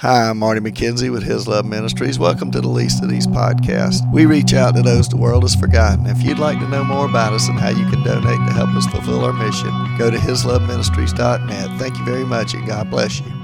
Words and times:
Hi, 0.00 0.30
I'm 0.30 0.38
Marty 0.38 0.62
McKenzie 0.62 1.12
with 1.12 1.24
His 1.24 1.46
Love 1.46 1.66
Ministries. 1.66 2.18
Welcome 2.18 2.50
to 2.52 2.62
the 2.62 2.68
Least 2.68 3.02
of 3.02 3.10
These 3.10 3.26
podcast. 3.26 4.10
We 4.10 4.24
reach 4.24 4.54
out 4.54 4.74
to 4.76 4.80
those 4.80 5.10
the 5.10 5.18
world 5.18 5.42
has 5.42 5.54
forgotten. 5.54 6.06
If 6.06 6.22
you'd 6.22 6.38
like 6.38 6.58
to 6.60 6.68
know 6.70 6.82
more 6.82 7.04
about 7.04 7.34
us 7.34 7.48
and 7.48 7.60
how 7.60 7.68
you 7.68 7.84
can 7.90 8.02
donate 8.02 8.38
to 8.48 8.54
help 8.54 8.70
us 8.70 8.86
fulfill 8.86 9.26
our 9.26 9.34
mission, 9.34 9.68
go 9.98 10.10
to 10.10 10.16
hisloveministries.net. 10.16 11.78
Thank 11.78 11.98
you 11.98 12.04
very 12.06 12.24
much 12.24 12.54
and 12.54 12.66
God 12.66 12.88
bless 12.88 13.20
you. 13.20 13.39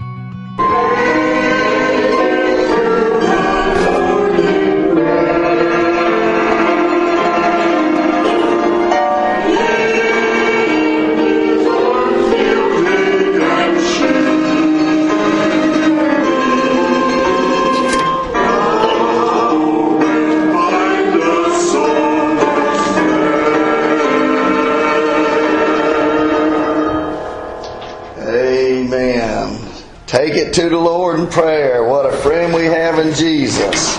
To 30.56 30.70
the 30.70 30.78
Lord 30.78 31.20
in 31.20 31.26
prayer. 31.26 31.84
What 31.84 32.06
a 32.06 32.16
friend 32.16 32.54
we 32.54 32.64
have 32.64 32.98
in 32.98 33.12
Jesus. 33.12 33.94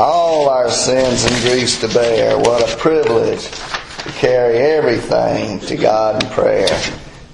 All 0.00 0.48
our 0.48 0.70
sins 0.70 1.26
and 1.26 1.34
griefs 1.42 1.78
to 1.82 1.88
bear. 1.88 2.38
What 2.38 2.62
a 2.62 2.76
privilege 2.78 3.46
to 3.50 4.08
carry 4.12 4.56
everything 4.56 5.60
to 5.60 5.76
God 5.76 6.22
in 6.22 6.30
prayer. 6.30 6.66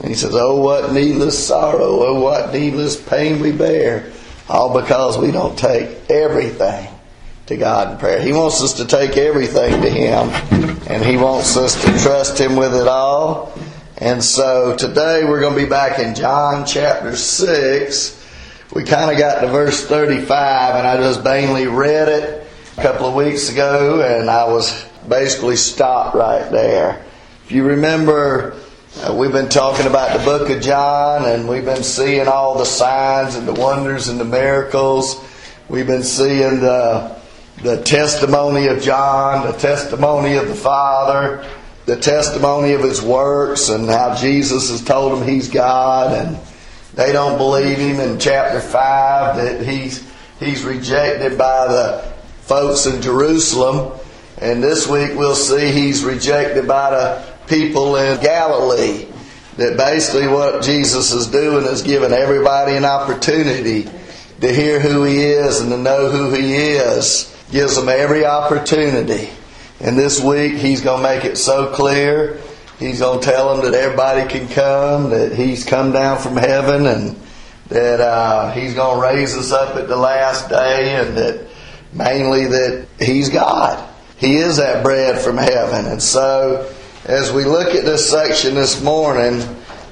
And 0.01 0.09
he 0.09 0.17
says, 0.17 0.35
Oh, 0.35 0.61
what 0.61 0.93
needless 0.93 1.47
sorrow. 1.47 2.05
Oh, 2.05 2.21
what 2.21 2.53
needless 2.53 3.01
pain 3.01 3.39
we 3.39 3.53
bear. 3.53 4.11
All 4.49 4.77
because 4.83 5.17
we 5.19 5.31
don't 5.31 5.57
take 5.57 6.11
everything 6.11 6.89
to 7.47 7.57
God 7.57 7.93
in 7.93 7.99
prayer. 7.99 8.21
He 8.21 8.33
wants 8.33 8.61
us 8.61 8.73
to 8.73 8.87
take 8.87 9.17
everything 9.17 9.83
to 9.83 9.89
Him, 9.89 10.31
and 10.89 11.05
He 11.05 11.17
wants 11.17 11.57
us 11.57 11.81
to 11.81 11.97
trust 12.03 12.41
Him 12.41 12.57
with 12.57 12.75
it 12.75 12.89
all. 12.89 13.57
And 13.99 14.21
so 14.21 14.77
today 14.77 15.23
we're 15.23 15.39
going 15.39 15.55
to 15.55 15.63
be 15.63 15.71
back 15.71 16.01
in 16.01 16.17
John 16.17 16.67
chapter 16.67 17.15
6. 17.15 18.19
We 18.75 18.85
kind 18.85 19.11
of 19.11 19.19
got 19.19 19.43
to 19.43 19.49
verse 19.49 19.87
35, 19.87 20.77
and 20.77 20.87
I 20.87 20.97
just 20.97 21.21
vainly 21.21 21.67
read 21.67 22.09
it 22.09 22.47
a 22.79 22.83
couple 22.83 23.07
of 23.07 23.15
weeks 23.15 23.51
ago, 23.51 24.01
and 24.01 24.31
I 24.31 24.45
was 24.45 24.87
basically 25.07 25.57
stopped 25.57 26.15
right 26.17 26.51
there. 26.51 27.05
If 27.45 27.53
you 27.53 27.65
remember, 27.65 28.57
uh, 29.03 29.15
we've 29.15 29.31
been 29.31 29.51
talking 29.51 29.87
about 29.87 30.19
the 30.19 30.25
book 30.25 30.49
of 30.49 30.63
John, 30.63 31.27
and 31.27 31.47
we've 31.47 31.67
been 31.67 31.83
seeing 31.83 32.27
all 32.29 32.57
the 32.57 32.65
signs 32.65 33.35
and 33.35 33.47
the 33.47 33.53
wonders 33.53 34.09
and 34.09 34.19
the 34.19 34.25
miracles. 34.25 35.23
We've 35.69 35.87
been 35.87 36.03
seeing 36.03 36.61
the, 36.61 37.21
the 37.63 37.83
testimony 37.83 38.69
of 38.69 38.81
John, 38.81 39.47
the 39.47 39.59
testimony 39.59 40.37
of 40.37 40.49
the 40.49 40.55
Father 40.55 41.47
the 41.85 41.97
testimony 41.97 42.75
of 42.75 42.81
his 42.81 43.03
works 43.03 43.69
and 43.69 43.89
how 43.89 44.15
Jesus 44.15 44.71
has 44.71 44.85
told 44.85 45.19
him 45.19 45.27
he's 45.27 45.49
God 45.49 46.13
and 46.13 46.39
they 46.95 47.13
don't 47.13 47.39
believe 47.39 47.79
him 47.79 48.01
in 48.01 48.19
chapter 48.19 48.61
5 48.61 49.37
that 49.37 49.67
he's 49.67 50.07
he's 50.39 50.63
rejected 50.63 51.39
by 51.39 51.69
the 51.69 52.13
folks 52.43 52.87
in 52.87 53.01
Jerusalem. 53.01 53.99
And 54.39 54.63
this 54.63 54.89
week 54.89 55.17
we'll 55.17 55.35
see 55.35 55.71
he's 55.73 56.05
rejected 56.05 56.67
by 56.67 56.91
the 56.91 57.25
people 57.47 57.97
in 57.97 58.21
Galilee. 58.21 59.07
That 59.57 59.77
basically 59.77 60.29
what 60.29 60.63
Jesus 60.63 61.13
is 61.13 61.27
doing 61.27 61.67
is 61.67 61.83
giving 61.83 62.13
everybody 62.13 62.77
an 62.77 62.85
opportunity 62.85 63.89
to 64.41 64.53
hear 64.53 64.81
who 64.81 65.05
he 65.05 65.23
is 65.23 65.61
and 65.61 65.71
to 65.71 65.79
know 65.79 66.09
who 66.09 66.33
he 66.33 66.55
is. 66.55 67.29
Gives 67.51 67.77
them 67.77 67.89
every 67.89 68.25
opportunity. 68.25 69.29
And 69.81 69.99
this 69.99 70.23
week, 70.23 70.55
he's 70.55 70.81
going 70.81 71.03
to 71.03 71.09
make 71.09 71.25
it 71.25 71.37
so 71.37 71.73
clear. 71.75 72.41
He's 72.79 73.01
going 73.01 73.21
to 73.21 73.25
tell 73.25 73.55
them 73.57 73.71
that 73.71 73.79
everybody 73.79 74.29
can 74.29 74.49
come, 74.49 75.11
that 75.11 75.33
he's 75.33 75.65
come 75.65 75.93
down 75.93 76.19
from 76.19 76.37
heaven, 76.37 76.87
and 76.87 77.21
that 77.69 78.01
uh, 78.01 78.53
he's 78.53 78.75
going 78.75 78.97
to 78.97 79.03
raise 79.03 79.37
us 79.37 79.53
up 79.53 79.77
at 79.77 79.89
the 79.89 79.97
last 79.97 80.49
day, 80.49 80.97
and 80.97 81.17
that 81.17 81.49
mainly 81.93 82.47
that 82.47 82.87
he's 82.99 83.29
God. 83.29 83.89
He 84.17 84.37
is 84.37 84.57
that 84.59 84.83
bread 84.83 85.21
from 85.21 85.37
heaven. 85.37 85.87
And 85.87 86.03
so, 86.03 86.73
as 87.05 87.33
we 87.33 87.45
look 87.45 87.75
at 87.75 87.85
this 87.85 88.09
section 88.09 88.55
this 88.55 88.83
morning, 88.83 89.43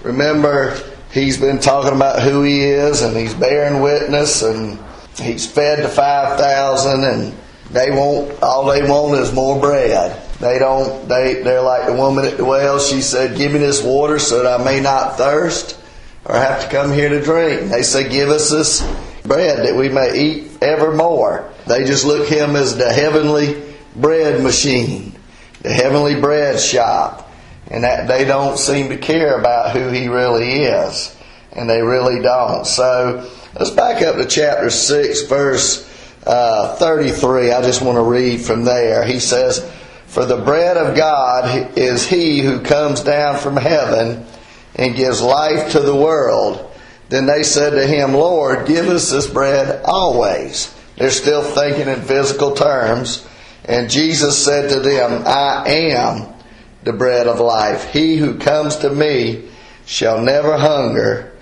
remember 0.03 0.77
he's 1.13 1.39
been 1.39 1.59
talking 1.59 1.95
about 1.95 2.23
who 2.23 2.43
he 2.43 2.63
is, 2.63 3.03
and 3.03 3.17
he's 3.17 3.35
bearing 3.35 3.83
witness, 3.83 4.43
and 4.43 4.79
he's 5.19 5.51
fed 5.51 5.85
the 5.85 5.89
5,000, 5.89 7.05
and 7.05 7.35
they 7.71 7.91
want 7.91 8.43
all 8.43 8.67
they 8.67 8.89
want 8.89 9.19
is 9.21 9.33
more 9.33 9.61
bread. 9.61 10.21
They 10.41 10.59
don't. 10.59 11.06
They 11.06 11.43
they're 11.43 11.61
like 11.61 11.87
the 11.87 11.93
woman 11.93 12.25
at 12.25 12.39
the 12.39 12.45
well. 12.45 12.78
She 12.78 13.03
said, 13.03 13.37
"Give 13.37 13.53
me 13.53 13.59
this 13.59 13.83
water 13.83 14.19
so 14.19 14.43
that 14.43 14.61
I 14.61 14.65
may 14.65 14.81
not 14.81 15.19
thirst, 15.19 15.78
or 16.25 16.34
have 16.34 16.62
to 16.62 16.69
come 16.71 16.93
here 16.93 17.11
to 17.11 17.21
drink." 17.21 17.71
They 17.71 17.83
say, 17.83 18.09
"Give 18.09 18.31
us 18.31 18.51
this 18.51 18.81
bread 19.23 19.67
that 19.67 19.77
we 19.77 19.91
may 19.91 20.19
eat 20.19 20.62
evermore." 20.62 21.51
They 21.67 21.84
just 21.84 22.06
look 22.06 22.27
him 22.27 22.56
as 22.56 22.78
the 22.78 22.91
heavenly 22.91 23.62
bread 23.95 24.43
machine, 24.43 25.12
the 25.61 25.75
heavenly 25.75 26.19
bread 26.19 26.59
shop, 26.59 27.31
and 27.69 27.84
that 27.84 28.09
they 28.09 28.25
don't 28.25 28.59
seem 28.59 28.89
to 28.89 28.97
care 28.97 29.39
about 29.39 29.72
who 29.72 29.91
he 29.91 30.09
really 30.09 30.62
is, 30.62 31.15
and 31.53 31.69
they 31.69 31.83
really 31.83 32.22
don't. 32.22 32.67
So 32.67 33.28
let's 33.59 33.71
back 33.72 34.03
up 34.03 34.17
to 34.17 34.25
chapter 34.25 34.71
six, 34.71 35.21
verse 35.22 35.87
uh, 36.27 36.77
33. 36.77 37.53
I 37.53 37.62
just 37.62 37.83
want 37.83 37.97
to 37.97 38.03
read 38.03 38.41
from 38.41 38.65
there. 38.65 39.05
He 39.05 39.21
says, 39.21 39.71
For 40.10 40.26
the 40.26 40.43
bread 40.43 40.76
of 40.76 40.97
God 40.97 41.78
is 41.78 42.04
he 42.04 42.41
who 42.41 42.62
comes 42.62 43.00
down 43.00 43.38
from 43.38 43.56
heaven 43.56 44.26
and 44.75 44.97
gives 44.97 45.22
life 45.22 45.71
to 45.71 45.78
the 45.78 45.94
world. 45.94 46.69
Then 47.10 47.26
they 47.26 47.44
said 47.44 47.71
to 47.71 47.87
him, 47.87 48.15
Lord, 48.15 48.66
give 48.66 48.88
us 48.88 49.09
this 49.12 49.28
bread 49.28 49.82
always. 49.84 50.75
They're 50.97 51.12
still 51.12 51.44
thinking 51.44 51.87
in 51.87 52.03
physical 52.03 52.56
terms. 52.56 53.25
And 53.65 53.88
Jesus 53.88 54.44
said 54.44 54.71
to 54.71 54.81
them, 54.81 55.22
I 55.26 55.69
am 55.69 56.34
the 56.82 56.92
bread 56.92 57.28
of 57.28 57.38
life. 57.38 57.92
He 57.92 58.16
who 58.16 58.37
comes 58.37 58.75
to 58.78 58.91
me 58.91 59.48
shall 59.87 60.21
never 60.21 60.56
hunger 60.56 61.32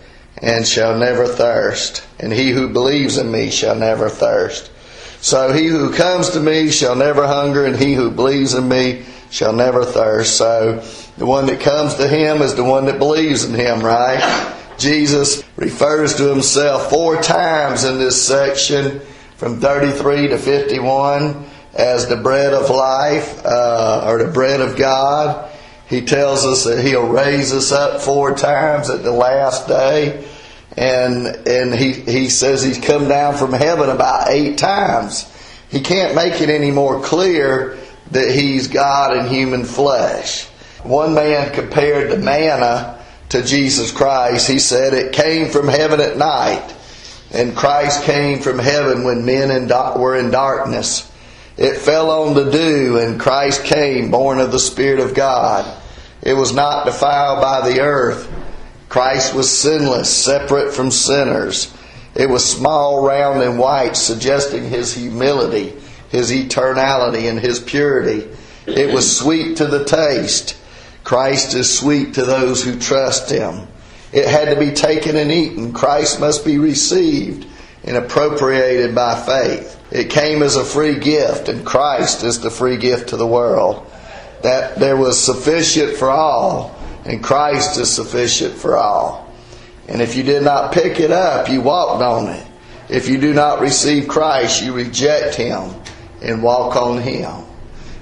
and 0.42 0.66
shall 0.66 0.98
never 0.98 1.26
thirst. 1.26 2.06
And 2.20 2.34
he 2.34 2.50
who 2.50 2.68
believes 2.68 3.16
in 3.16 3.30
me 3.30 3.48
shall 3.50 3.76
never 3.76 4.10
thirst. 4.10 4.70
So 5.20 5.52
he 5.52 5.66
who 5.66 5.92
comes 5.92 6.30
to 6.30 6.40
me 6.40 6.70
shall 6.70 6.94
never 6.94 7.26
hunger, 7.26 7.64
and 7.64 7.76
he 7.76 7.94
who 7.94 8.10
believes 8.10 8.54
in 8.54 8.68
me 8.68 9.04
shall 9.30 9.52
never 9.52 9.84
thirst. 9.84 10.36
So 10.36 10.82
the 11.16 11.26
one 11.26 11.46
that 11.46 11.60
comes 11.60 11.94
to 11.96 12.08
him 12.08 12.40
is 12.42 12.54
the 12.54 12.64
one 12.64 12.86
that 12.86 12.98
believes 12.98 13.44
in 13.44 13.54
him, 13.54 13.80
right? 13.80 14.54
Jesus 14.78 15.42
refers 15.56 16.14
to 16.16 16.28
himself 16.28 16.88
four 16.88 17.20
times 17.20 17.84
in 17.84 17.98
this 17.98 18.24
section 18.24 19.00
from 19.36 19.60
33 19.60 20.28
to 20.28 20.38
51 20.38 21.44
as 21.74 22.08
the 22.08 22.16
bread 22.16 22.54
of 22.54 22.70
life 22.70 23.44
uh, 23.44 24.04
or 24.06 24.22
the 24.22 24.30
bread 24.30 24.60
of 24.60 24.76
God. 24.76 25.50
He 25.88 26.02
tells 26.02 26.44
us 26.44 26.64
that 26.64 26.84
he'll 26.84 27.08
raise 27.08 27.52
us 27.52 27.72
up 27.72 28.00
four 28.00 28.34
times 28.34 28.88
at 28.90 29.02
the 29.02 29.12
last 29.12 29.66
day 29.66 30.24
and 30.78 31.26
and 31.48 31.74
he 31.74 31.92
he 31.92 32.28
says 32.28 32.62
he's 32.62 32.78
come 32.78 33.08
down 33.08 33.36
from 33.36 33.52
heaven 33.52 33.90
about 33.90 34.28
eight 34.30 34.58
times. 34.58 35.26
He 35.70 35.80
can't 35.80 36.14
make 36.14 36.40
it 36.40 36.48
any 36.48 36.70
more 36.70 37.02
clear 37.02 37.76
that 38.12 38.30
he's 38.30 38.68
God 38.68 39.16
in 39.16 39.26
human 39.26 39.64
flesh. 39.64 40.46
One 40.84 41.14
man 41.14 41.52
compared 41.52 42.12
the 42.12 42.16
manna 42.16 43.04
to 43.30 43.42
Jesus 43.42 43.90
Christ. 43.90 44.46
He 44.46 44.60
said 44.60 44.94
it 44.94 45.12
came 45.12 45.50
from 45.50 45.66
heaven 45.66 46.00
at 46.00 46.16
night, 46.16 46.72
and 47.32 47.56
Christ 47.56 48.04
came 48.04 48.38
from 48.38 48.60
heaven 48.60 49.02
when 49.02 49.26
men 49.26 49.50
in 49.50 49.68
were 49.68 50.16
in 50.16 50.30
darkness. 50.30 51.10
It 51.56 51.78
fell 51.78 52.10
on 52.12 52.34
the 52.34 52.52
dew, 52.52 52.98
and 52.98 53.18
Christ 53.18 53.64
came, 53.64 54.12
born 54.12 54.38
of 54.38 54.52
the 54.52 54.60
Spirit 54.60 55.00
of 55.00 55.12
God. 55.12 55.76
It 56.22 56.34
was 56.34 56.54
not 56.54 56.86
defiled 56.86 57.40
by 57.40 57.68
the 57.68 57.80
earth 57.80 58.32
Christ 58.88 59.34
was 59.34 59.50
sinless, 59.50 60.14
separate 60.14 60.72
from 60.72 60.90
sinners. 60.90 61.74
It 62.14 62.28
was 62.28 62.44
small, 62.44 63.06
round, 63.06 63.42
and 63.42 63.58
white, 63.58 63.96
suggesting 63.96 64.68
his 64.68 64.94
humility, 64.94 65.74
his 66.08 66.30
eternality, 66.30 67.28
and 67.28 67.38
his 67.38 67.60
purity. 67.60 68.28
It 68.66 68.92
was 68.92 69.18
sweet 69.18 69.58
to 69.58 69.66
the 69.66 69.84
taste. 69.84 70.56
Christ 71.04 71.54
is 71.54 71.78
sweet 71.78 72.14
to 72.14 72.24
those 72.24 72.64
who 72.64 72.78
trust 72.78 73.30
him. 73.30 73.66
It 74.12 74.26
had 74.26 74.54
to 74.54 74.58
be 74.58 74.72
taken 74.72 75.16
and 75.16 75.30
eaten. 75.30 75.72
Christ 75.72 76.18
must 76.18 76.44
be 76.44 76.58
received 76.58 77.46
and 77.84 77.96
appropriated 77.96 78.94
by 78.94 79.20
faith. 79.20 79.78
It 79.90 80.10
came 80.10 80.42
as 80.42 80.56
a 80.56 80.64
free 80.64 80.98
gift, 80.98 81.48
and 81.48 81.64
Christ 81.64 82.24
is 82.24 82.40
the 82.40 82.50
free 82.50 82.78
gift 82.78 83.10
to 83.10 83.16
the 83.16 83.26
world. 83.26 83.90
That 84.42 84.76
there 84.76 84.96
was 84.96 85.22
sufficient 85.22 85.96
for 85.96 86.10
all 86.10 86.77
and 87.08 87.24
Christ 87.24 87.80
is 87.80 87.90
sufficient 87.90 88.54
for 88.54 88.76
all. 88.76 89.32
And 89.88 90.02
if 90.02 90.14
you 90.14 90.22
did 90.22 90.42
not 90.42 90.72
pick 90.72 91.00
it 91.00 91.10
up, 91.10 91.48
you 91.48 91.62
walked 91.62 92.02
on 92.02 92.28
it. 92.28 92.46
If 92.90 93.08
you 93.08 93.18
do 93.18 93.32
not 93.32 93.60
receive 93.60 94.08
Christ, 94.08 94.62
you 94.62 94.74
reject 94.74 95.34
Him 95.34 95.74
and 96.22 96.42
walk 96.42 96.76
on 96.76 97.00
Him. 97.00 97.44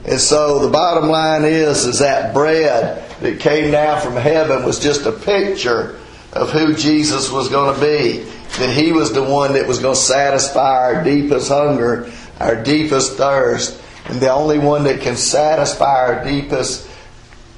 And 0.04 0.20
so 0.20 0.58
the 0.58 0.70
bottom 0.70 1.08
line 1.08 1.44
is, 1.44 1.84
is 1.84 2.00
that 2.00 2.34
bread 2.34 3.08
that 3.20 3.38
came 3.38 3.70
down 3.70 4.00
from 4.00 4.14
heaven 4.14 4.64
was 4.64 4.80
just 4.80 5.06
a 5.06 5.12
picture 5.12 5.98
of 6.32 6.50
who 6.50 6.74
Jesus 6.74 7.30
was 7.30 7.48
going 7.48 7.74
to 7.76 7.80
be. 7.80 8.18
That 8.58 8.76
He 8.76 8.90
was 8.90 9.12
the 9.12 9.22
one 9.22 9.52
that 9.52 9.68
was 9.68 9.78
going 9.78 9.94
to 9.94 10.00
satisfy 10.00 10.78
our 10.78 11.04
deepest 11.04 11.48
hunger, 11.48 12.10
our 12.40 12.60
deepest 12.60 13.12
thirst, 13.12 13.80
and 14.06 14.20
the 14.20 14.32
only 14.32 14.58
one 14.58 14.82
that 14.84 15.00
can 15.00 15.16
satisfy 15.16 16.06
our 16.06 16.24
deepest 16.24 16.85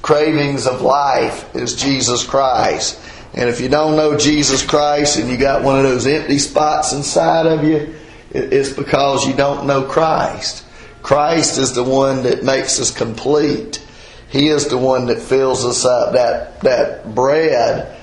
cravings 0.09 0.65
of 0.65 0.81
life 0.81 1.55
is 1.55 1.75
Jesus 1.75 2.25
Christ. 2.25 2.99
And 3.35 3.47
if 3.47 3.61
you 3.61 3.69
don't 3.69 3.95
know 3.95 4.17
Jesus 4.17 4.65
Christ 4.65 5.19
and 5.19 5.29
you 5.29 5.37
got 5.37 5.61
one 5.61 5.77
of 5.77 5.83
those 5.83 6.07
empty 6.07 6.39
spots 6.39 6.93
inside 6.93 7.45
of 7.45 7.63
you, 7.63 7.93
it's 8.31 8.73
because 8.73 9.27
you 9.27 9.35
don't 9.35 9.67
know 9.67 9.83
Christ. 9.83 10.65
Christ 11.03 11.59
is 11.59 11.73
the 11.73 11.83
one 11.83 12.23
that 12.23 12.43
makes 12.43 12.79
us 12.79 12.89
complete. 12.89 13.85
He 14.29 14.47
is 14.47 14.65
the 14.65 14.79
one 14.79 15.05
that 15.05 15.19
fills 15.19 15.63
us 15.63 15.85
up. 15.85 16.13
That 16.13 16.59
that 16.61 17.13
bread 17.13 17.95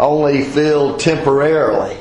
only 0.00 0.42
filled 0.42 0.98
temporarily. 0.98 1.96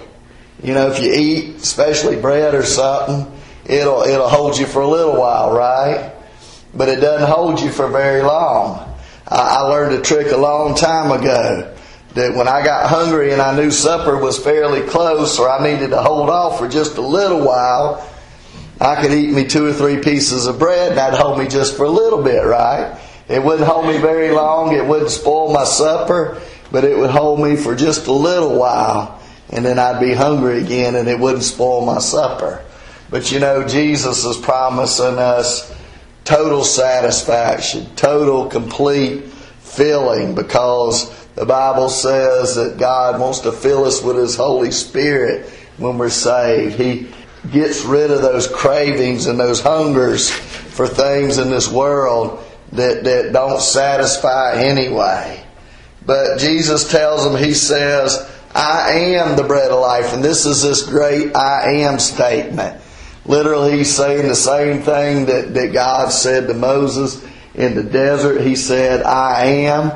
You 0.64 0.74
know, 0.74 0.90
if 0.90 1.00
you 1.00 1.14
eat, 1.14 1.58
especially 1.58 2.20
bread 2.20 2.56
or 2.56 2.64
something, 2.64 3.32
it'll 3.66 4.02
it'll 4.02 4.28
hold 4.28 4.58
you 4.58 4.66
for 4.66 4.82
a 4.82 4.88
little 4.88 5.20
while, 5.20 5.54
right? 5.54 6.14
But 6.74 6.90
it 6.90 7.00
doesn't 7.00 7.30
hold 7.30 7.60
you 7.60 7.70
for 7.70 7.88
very 7.90 8.24
long. 8.24 8.91
I, 9.32 9.62
learned 9.62 9.96
a 9.96 10.02
trick 10.02 10.32
a 10.32 10.38
long 10.38 10.76
time 10.76 11.12
ago 11.12 11.74
that 12.16 12.36
when 12.36 12.50
I 12.50 12.66
got 12.66 12.90
hungry 12.90 13.32
and 13.32 13.42
I 13.42 13.56
knew 13.56 13.72
supper 13.72 14.18
was 14.18 14.38
fairly 14.38 14.82
close 14.82 15.40
or 15.40 15.50
I 15.50 15.64
needed 15.64 15.92
to 15.92 16.02
hold 16.02 16.30
off 16.30 16.60
for 16.60 16.68
just 16.68 16.98
a 16.98 17.02
little 17.02 17.40
while, 17.40 18.06
I 18.82 19.02
could 19.02 19.14
eat 19.14 19.32
me 19.32 19.46
two 19.46 19.66
or 19.66 19.74
three 19.74 20.02
pieces 20.02 20.48
of 20.48 20.60
bread 20.60 20.90
and 20.90 20.98
that'd 20.98 21.18
hold 21.18 21.40
me 21.40 21.48
just 21.48 21.78
for 21.78 21.86
a 21.86 21.90
little 21.90 22.22
bit, 22.22 22.44
right? 22.44 23.00
It 23.30 23.42
wouldn't 23.42 23.68
hold 23.68 23.88
me 23.88 23.98
very 24.00 24.32
long. 24.32 24.76
It 24.76 24.86
wouldn't 24.86 25.12
spoil 25.12 25.54
my 25.54 25.64
supper, 25.64 26.42
but 26.70 26.84
it 26.84 26.98
would 26.98 27.12
hold 27.12 27.40
me 27.40 27.56
for 27.56 27.74
just 27.74 28.08
a 28.08 28.12
little 28.12 28.60
while. 28.60 29.22
And 29.50 29.64
then 29.64 29.80
I'd 29.80 30.02
be 30.02 30.14
hungry 30.14 30.62
again 30.62 30.96
and 30.96 31.08
it 31.08 31.18
wouldn't 31.18 31.44
spoil 31.44 31.86
my 31.86 32.00
supper. 32.00 32.66
But 33.10 33.32
you 33.32 33.40
know, 33.40 33.66
Jesus 33.66 34.26
is 34.26 34.36
promising 34.36 35.18
us 35.18 35.74
total 36.32 36.64
satisfaction, 36.64 37.86
total, 37.98 38.46
complete 38.46 39.26
filling 39.60 40.34
because 40.34 41.14
the 41.36 41.46
Bible 41.46 41.90
says 41.90 42.56
that 42.56 42.78
God 42.78 43.20
wants 43.20 43.40
to 43.40 43.52
fill 43.52 43.84
us 43.84 44.02
with 44.02 44.16
His 44.16 44.38
Holy 44.38 44.72
Spirit 44.72 45.50
when 45.78 45.98
we're 45.98 46.10
saved. 46.10 46.76
He 46.76 47.10
gets 47.52 47.84
rid 47.84 48.12
of 48.12 48.22
those 48.22 48.48
cravings 48.48 49.28
and 49.28 49.38
those 49.38 49.60
hungers 49.60 50.30
for 50.30 50.88
things 50.88 51.38
in 51.38 51.50
this 51.50 51.70
world 51.70 52.42
that, 52.72 53.04
that 53.04 53.34
don't 53.34 53.60
satisfy 53.60 54.54
anyway. 54.56 55.46
But 56.06 56.38
Jesus 56.38 56.90
tells 56.90 57.26
them, 57.26 57.36
He 57.36 57.54
says, 57.54 58.32
I 58.56 58.92
am 59.18 59.36
the 59.36 59.44
bread 59.44 59.70
of 59.70 59.82
life. 59.82 60.14
And 60.14 60.24
this 60.24 60.46
is 60.46 60.64
this 60.64 60.84
great 60.84 61.36
I 61.36 61.82
am 61.82 62.00
statement. 62.00 62.81
Literally, 63.26 63.78
he's 63.78 63.96
saying 63.96 64.28
the 64.28 64.36
same 64.36 64.82
thing 64.82 65.26
that, 65.28 65.54
that 65.54 65.74
God 65.74 66.12
said 66.12 66.48
to 66.48 66.54
Moses 66.54 67.24
in 67.54 67.76
the 67.76 67.84
desert. 67.84 68.42
He 68.42 68.56
said, 68.56 69.04
I 69.04 69.46
am. 69.46 69.92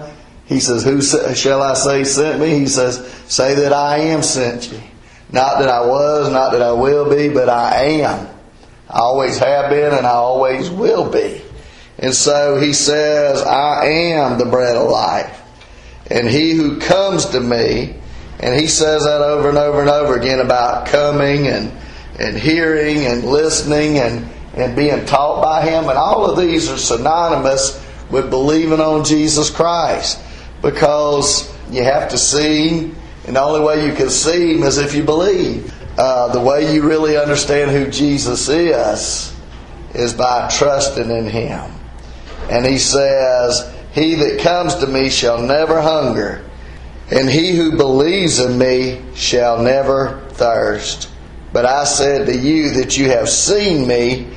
He 0.45 0.59
says, 0.59 0.83
Who 0.83 1.01
shall 1.01 1.61
I 1.61 1.73
say 1.73 2.03
sent 2.03 2.39
me? 2.39 2.59
He 2.59 2.67
says, 2.67 3.05
Say 3.27 3.55
that 3.55 3.73
I 3.73 3.97
am 3.97 4.21
sent 4.21 4.71
you. 4.71 4.79
Not 5.31 5.59
that 5.59 5.69
I 5.69 5.85
was, 5.85 6.31
not 6.31 6.51
that 6.51 6.61
I 6.61 6.71
will 6.71 7.09
be, 7.09 7.29
but 7.29 7.49
I 7.49 7.83
am. 8.01 8.27
I 8.89 8.99
always 8.99 9.39
have 9.39 9.71
been 9.71 9.93
and 9.93 10.05
I 10.05 10.11
always 10.11 10.69
will 10.69 11.09
be. 11.09 11.41
And 11.97 12.13
so 12.13 12.59
he 12.59 12.73
says, 12.73 13.41
I 13.41 13.85
am 13.85 14.37
the 14.37 14.45
bread 14.45 14.75
of 14.75 14.89
life. 14.89 15.41
And 16.07 16.27
he 16.27 16.51
who 16.51 16.79
comes 16.79 17.25
to 17.27 17.39
me, 17.39 17.95
and 18.39 18.59
he 18.59 18.67
says 18.67 19.05
that 19.05 19.21
over 19.21 19.49
and 19.49 19.57
over 19.57 19.81
and 19.81 19.89
over 19.89 20.15
again 20.15 20.39
about 20.39 20.87
coming 20.87 21.47
and, 21.47 21.71
and 22.19 22.37
hearing 22.37 23.05
and 23.05 23.23
listening 23.23 23.99
and, 23.99 24.29
and 24.55 24.75
being 24.75 25.05
taught 25.05 25.41
by 25.41 25.65
him. 25.65 25.89
And 25.89 25.97
all 25.97 26.29
of 26.29 26.37
these 26.37 26.69
are 26.69 26.77
synonymous 26.77 27.83
with 28.09 28.29
believing 28.29 28.79
on 28.79 29.03
Jesus 29.03 29.49
Christ 29.49 30.19
because 30.61 31.51
you 31.71 31.83
have 31.83 32.09
to 32.09 32.17
see 32.17 32.91
and 33.27 33.35
the 33.35 33.41
only 33.41 33.61
way 33.61 33.87
you 33.87 33.93
can 33.93 34.09
see 34.09 34.53
Him 34.53 34.63
is 34.63 34.77
if 34.77 34.93
you 34.93 35.03
believe. 35.03 35.73
Uh, 35.97 36.31
the 36.31 36.41
way 36.41 36.73
you 36.73 36.87
really 36.87 37.17
understand 37.17 37.71
who 37.71 37.89
Jesus 37.89 38.49
is 38.49 39.33
is 39.93 40.13
by 40.13 40.49
trusting 40.49 41.09
in 41.09 41.27
Him. 41.27 41.71
And 42.49 42.65
He 42.65 42.77
says, 42.77 43.73
He 43.93 44.15
that 44.15 44.41
comes 44.41 44.75
to 44.75 44.87
me 44.87 45.09
shall 45.09 45.41
never 45.41 45.81
hunger, 45.81 46.43
and 47.11 47.29
he 47.29 47.55
who 47.55 47.77
believes 47.77 48.39
in 48.39 48.57
me 48.57 49.01
shall 49.15 49.61
never 49.61 50.21
thirst. 50.29 51.09
But 51.55 51.65
I 51.65 51.85
said 51.85 52.25
to 52.25 52.37
you 52.37 52.71
that 52.81 52.97
you 52.97 53.05
have 53.11 53.29
seen 53.29 53.87
me, 53.87 54.27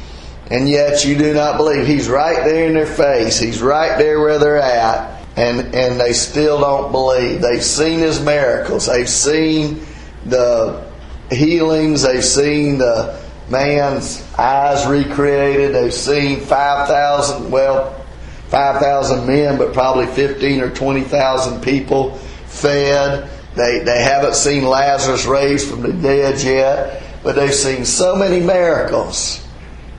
and 0.52 0.70
yet 0.70 1.04
you 1.04 1.18
do 1.18 1.34
not 1.34 1.56
believe. 1.56 1.84
He's 1.84 2.08
right 2.08 2.44
there 2.44 2.68
in 2.68 2.74
their 2.74 2.86
face. 2.86 3.40
He's 3.40 3.60
right 3.60 3.98
there 3.98 4.20
where 4.20 4.38
they're 4.38 4.58
at 4.58 5.18
and 5.38 5.74
and 5.74 6.00
they 6.00 6.12
still 6.12 6.60
don't 6.60 6.92
believe. 6.92 7.40
They've 7.40 7.62
seen 7.62 7.98
his 7.98 8.20
miracles. 8.20 8.86
They've 8.86 9.08
seen 9.08 9.84
the 10.26 10.88
healings. 11.30 12.02
They've 12.02 12.24
seen 12.24 12.78
the 12.78 13.20
man's 13.48 14.24
eyes 14.38 14.86
recreated. 14.86 15.74
They've 15.74 15.92
seen 15.92 16.38
five 16.40 16.86
thousand 16.86 17.50
well, 17.50 18.04
five 18.48 18.80
thousand 18.80 19.26
men, 19.26 19.58
but 19.58 19.72
probably 19.72 20.06
fifteen 20.06 20.60
or 20.60 20.70
twenty 20.70 21.02
thousand 21.02 21.62
people 21.62 22.14
fed. 22.46 23.28
They 23.54 23.80
they 23.80 24.02
haven't 24.02 24.34
seen 24.34 24.64
Lazarus 24.64 25.24
raised 25.24 25.68
from 25.68 25.82
the 25.82 25.92
dead 25.92 26.40
yet, 26.42 27.02
but 27.28 27.36
they've 27.36 27.54
seen 27.54 27.84
so 27.84 28.16
many 28.16 28.40
miracles, 28.40 29.46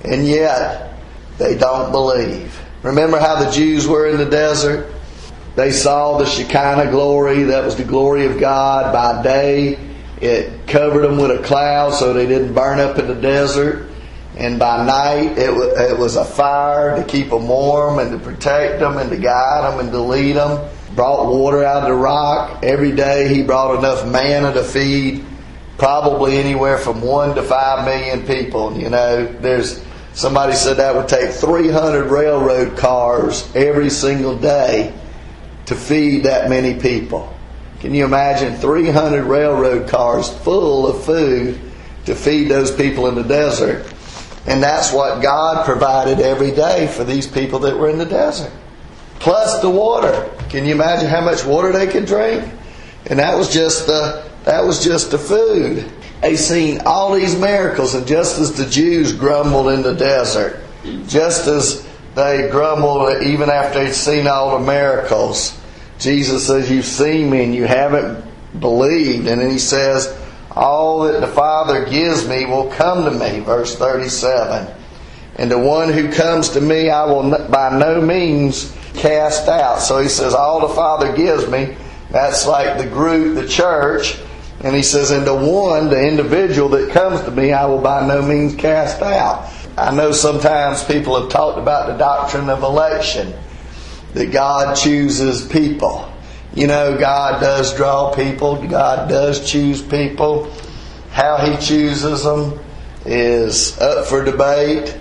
and 0.03 0.27
yet 0.27 0.95
they 1.37 1.55
don't 1.55 1.91
believe. 1.91 2.59
Remember 2.81 3.19
how 3.19 3.35
the 3.35 3.51
Jews 3.51 3.87
were 3.87 4.07
in 4.07 4.17
the 4.17 4.25
desert? 4.25 4.91
They 5.55 5.71
saw 5.71 6.17
the 6.17 6.25
Shekinah 6.25 6.89
glory, 6.89 7.43
that 7.43 7.63
was 7.63 7.75
the 7.75 7.83
glory 7.83 8.25
of 8.25 8.39
God 8.39 8.91
by 8.91 9.21
day. 9.21 9.77
It 10.19 10.65
covered 10.65 11.01
them 11.03 11.17
with 11.17 11.39
a 11.39 11.43
cloud 11.43 11.93
so 11.93 12.13
they 12.13 12.25
didn't 12.25 12.55
burn 12.55 12.79
up 12.79 12.97
in 12.97 13.05
the 13.05 13.13
desert. 13.13 13.91
And 14.35 14.57
by 14.57 14.83
night, 14.83 15.37
it, 15.37 15.51
it 15.51 15.99
was 15.99 16.15
a 16.15 16.25
fire 16.25 16.95
to 16.95 17.03
keep 17.03 17.29
them 17.29 17.47
warm 17.47 17.99
and 17.99 18.09
to 18.09 18.17
protect 18.17 18.79
them 18.79 18.97
and 18.97 19.11
to 19.11 19.17
guide 19.17 19.71
them 19.71 19.79
and 19.81 19.91
to 19.91 19.99
lead 19.99 20.35
them. 20.35 20.67
Brought 20.95 21.27
water 21.27 21.63
out 21.63 21.83
of 21.83 21.89
the 21.89 21.93
rock. 21.93 22.63
Every 22.63 22.91
day, 22.91 23.27
he 23.27 23.43
brought 23.43 23.77
enough 23.77 24.07
manna 24.07 24.51
to 24.53 24.63
feed 24.63 25.23
probably 25.79 26.37
anywhere 26.37 26.77
from 26.77 27.01
one 27.01 27.33
to 27.35 27.41
five 27.41 27.85
million 27.85 28.27
people. 28.27 28.77
You 28.77 28.89
know, 28.89 29.25
there's 29.25 29.83
somebody 30.13 30.53
said 30.53 30.77
that 30.77 30.93
would 30.93 31.07
take 31.07 31.31
300 31.31 32.11
railroad 32.11 32.77
cars 32.77 33.49
every 33.55 33.89
single 33.89 34.37
day 34.37 34.93
to 35.65 35.75
feed 35.75 36.23
that 36.23 36.49
many 36.49 36.79
people. 36.79 37.33
Can 37.79 37.93
you 37.93 38.03
imagine 38.03 38.55
300 38.55 39.23
railroad 39.23 39.87
cars 39.87 40.29
full 40.29 40.85
of 40.85 41.03
food 41.05 41.59
to 42.05 42.13
feed 42.13 42.49
those 42.49 42.75
people 42.75 43.07
in 43.07 43.15
the 43.15 43.23
desert? 43.23 43.91
And 44.47 44.61
that's 44.61 44.91
what 44.91 45.21
God 45.21 45.65
provided 45.65 46.19
every 46.19 46.51
day 46.51 46.87
for 46.87 47.03
these 47.05 47.25
people 47.25 47.59
that 47.59 47.77
were 47.77 47.89
in 47.89 47.97
the 47.97 48.05
desert. 48.05 48.51
Plus 49.19 49.61
the 49.61 49.69
water. 49.69 50.29
Can 50.49 50.65
you 50.65 50.73
imagine 50.73 51.07
how 51.07 51.21
much 51.21 51.45
water 51.45 51.71
they 51.71 51.87
could 51.87 52.05
drink? 52.05 52.51
And 53.05 53.19
that 53.19 53.37
was 53.37 53.53
just 53.53 53.85
the 53.85 54.28
that 54.45 54.65
was 54.65 54.83
just 54.83 55.11
the 55.11 55.17
food. 55.17 55.89
They 56.21 56.35
seen 56.35 56.81
all 56.85 57.13
these 57.13 57.37
miracles, 57.37 57.95
and 57.95 58.05
just 58.05 58.39
as 58.39 58.53
the 58.53 58.65
Jews 58.65 59.13
grumbled 59.13 59.69
in 59.69 59.81
the 59.81 59.93
desert, 59.93 60.59
just 61.07 61.47
as 61.47 61.87
they 62.15 62.49
grumbled 62.49 63.23
even 63.23 63.49
after 63.49 63.83
they'd 63.83 63.93
seen 63.93 64.27
all 64.27 64.59
the 64.59 64.65
miracles, 64.65 65.57
Jesus 65.99 66.47
says, 66.47 66.69
You've 66.69 66.85
seen 66.85 67.29
me 67.29 67.43
and 67.43 67.53
you 67.53 67.65
haven't 67.65 68.25
believed. 68.59 69.27
And 69.27 69.41
then 69.41 69.51
he 69.51 69.59
says, 69.59 70.17
All 70.51 71.03
that 71.03 71.21
the 71.21 71.27
Father 71.27 71.85
gives 71.85 72.27
me 72.27 72.45
will 72.45 72.69
come 72.71 73.05
to 73.05 73.11
me. 73.11 73.41
Verse 73.41 73.75
37. 73.75 74.75
And 75.35 75.51
the 75.51 75.59
one 75.59 75.93
who 75.93 76.11
comes 76.11 76.49
to 76.49 76.61
me, 76.61 76.89
I 76.89 77.05
will 77.05 77.47
by 77.47 77.77
no 77.77 78.01
means 78.01 78.75
cast 78.95 79.47
out. 79.47 79.79
So 79.79 79.99
he 79.99 80.09
says, 80.09 80.33
All 80.33 80.67
the 80.67 80.73
Father 80.73 81.15
gives 81.15 81.47
me, 81.49 81.75
that's 82.09 82.47
like 82.47 82.77
the 82.77 82.87
group, 82.87 83.35
the 83.35 83.47
church. 83.47 84.17
And 84.61 84.75
he 84.75 84.83
says, 84.83 85.11
And 85.11 85.25
the 85.25 85.35
one, 85.35 85.89
the 85.89 86.01
individual 86.01 86.69
that 86.69 86.91
comes 86.91 87.21
to 87.21 87.31
me, 87.31 87.53
I 87.53 87.65
will 87.65 87.81
by 87.81 88.05
no 88.05 88.21
means 88.21 88.55
cast 88.55 89.01
out. 89.01 89.49
I 89.77 89.95
know 89.95 90.11
sometimes 90.11 90.83
people 90.83 91.19
have 91.19 91.29
talked 91.29 91.57
about 91.57 91.87
the 91.87 91.97
doctrine 91.97 92.49
of 92.49 92.63
election 92.63 93.33
that 94.13 94.31
God 94.31 94.75
chooses 94.75 95.47
people. 95.47 96.11
You 96.53 96.67
know, 96.67 96.97
God 96.97 97.39
does 97.39 97.73
draw 97.75 98.13
people, 98.13 98.67
God 98.67 99.07
does 99.07 99.49
choose 99.49 99.81
people. 99.81 100.51
How 101.11 101.37
he 101.37 101.57
chooses 101.65 102.23
them 102.23 102.59
is 103.05 103.79
up 103.79 104.07
for 104.07 104.23
debate. 104.23 104.97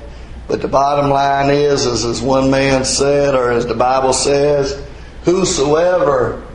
But 0.46 0.62
the 0.62 0.68
bottom 0.68 1.10
line 1.10 1.50
is, 1.50 1.84
is 1.84 2.04
as 2.04 2.22
one 2.22 2.50
man 2.50 2.84
said, 2.84 3.34
or 3.34 3.50
as 3.50 3.66
the 3.66 3.74
Bible 3.74 4.12
says, 4.12 4.82
whosoever 5.24 6.46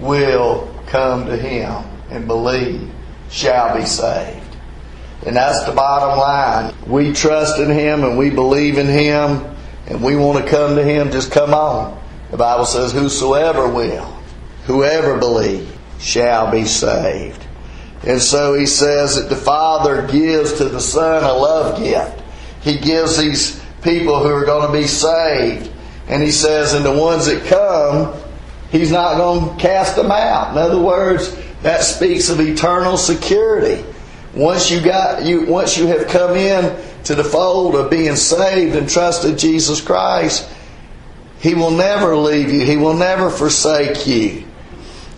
will 0.00 0.74
come 0.86 1.26
to 1.26 1.36
him 1.36 1.89
and 2.10 2.26
believe 2.26 2.90
shall 3.30 3.76
be 3.76 3.86
saved. 3.86 4.56
And 5.26 5.36
that's 5.36 5.64
the 5.64 5.72
bottom 5.72 6.18
line. 6.18 6.74
We 6.86 7.12
trust 7.12 7.58
in 7.58 7.70
him 7.70 8.04
and 8.04 8.16
we 8.16 8.30
believe 8.30 8.78
in 8.78 8.86
him 8.86 9.44
and 9.86 10.02
we 10.02 10.16
want 10.16 10.44
to 10.44 10.50
come 10.50 10.76
to 10.76 10.84
him, 10.84 11.10
just 11.10 11.30
come 11.30 11.52
on. 11.52 12.00
The 12.30 12.36
Bible 12.36 12.64
says, 12.64 12.92
whosoever 12.92 13.68
will, 13.68 14.06
whoever 14.64 15.18
believe 15.18 15.76
shall 15.98 16.50
be 16.50 16.64
saved. 16.64 17.44
And 18.06 18.20
so 18.20 18.54
he 18.54 18.66
says 18.66 19.16
that 19.16 19.28
the 19.28 19.40
Father 19.40 20.06
gives 20.06 20.54
to 20.54 20.64
the 20.64 20.80
Son 20.80 21.22
a 21.22 21.32
love 21.32 21.78
gift. 21.78 22.22
He 22.62 22.78
gives 22.78 23.18
these 23.18 23.62
people 23.82 24.22
who 24.22 24.30
are 24.30 24.44
going 24.44 24.66
to 24.66 24.72
be 24.72 24.86
saved. 24.86 25.70
And 26.08 26.22
he 26.22 26.30
says, 26.30 26.72
and 26.72 26.84
the 26.84 26.92
ones 26.92 27.26
that 27.26 27.44
come, 27.44 28.14
he's 28.70 28.90
not 28.90 29.16
going 29.16 29.56
to 29.56 29.62
cast 29.62 29.96
them 29.96 30.10
out. 30.10 30.52
In 30.52 30.58
other 30.58 30.80
words, 30.80 31.36
that 31.62 31.82
speaks 31.82 32.28
of 32.28 32.40
eternal 32.40 32.96
security. 32.96 33.84
Once 34.34 34.70
you 34.70 34.80
got 34.80 35.24
you 35.24 35.44
once 35.46 35.76
you 35.76 35.86
have 35.86 36.06
come 36.06 36.36
in 36.36 36.76
to 37.04 37.14
the 37.14 37.24
fold 37.24 37.74
of 37.74 37.90
being 37.90 38.16
saved 38.16 38.76
and 38.76 38.88
trusted 38.88 39.38
Jesus 39.38 39.80
Christ, 39.80 40.48
He 41.40 41.54
will 41.54 41.72
never 41.72 42.16
leave 42.16 42.50
you. 42.50 42.64
He 42.64 42.76
will 42.76 42.94
never 42.94 43.28
forsake 43.28 44.06
you. 44.06 44.44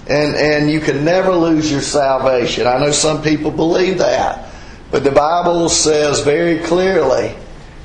And 0.08 0.34
and 0.34 0.70
you 0.70 0.80
can 0.80 1.04
never 1.04 1.32
lose 1.34 1.70
your 1.70 1.82
salvation. 1.82 2.66
I 2.66 2.78
know 2.78 2.90
some 2.90 3.22
people 3.22 3.50
believe 3.50 3.98
that. 3.98 4.48
But 4.90 5.04
the 5.04 5.10
Bible 5.10 5.68
says 5.68 6.20
very 6.20 6.58
clearly 6.58 7.34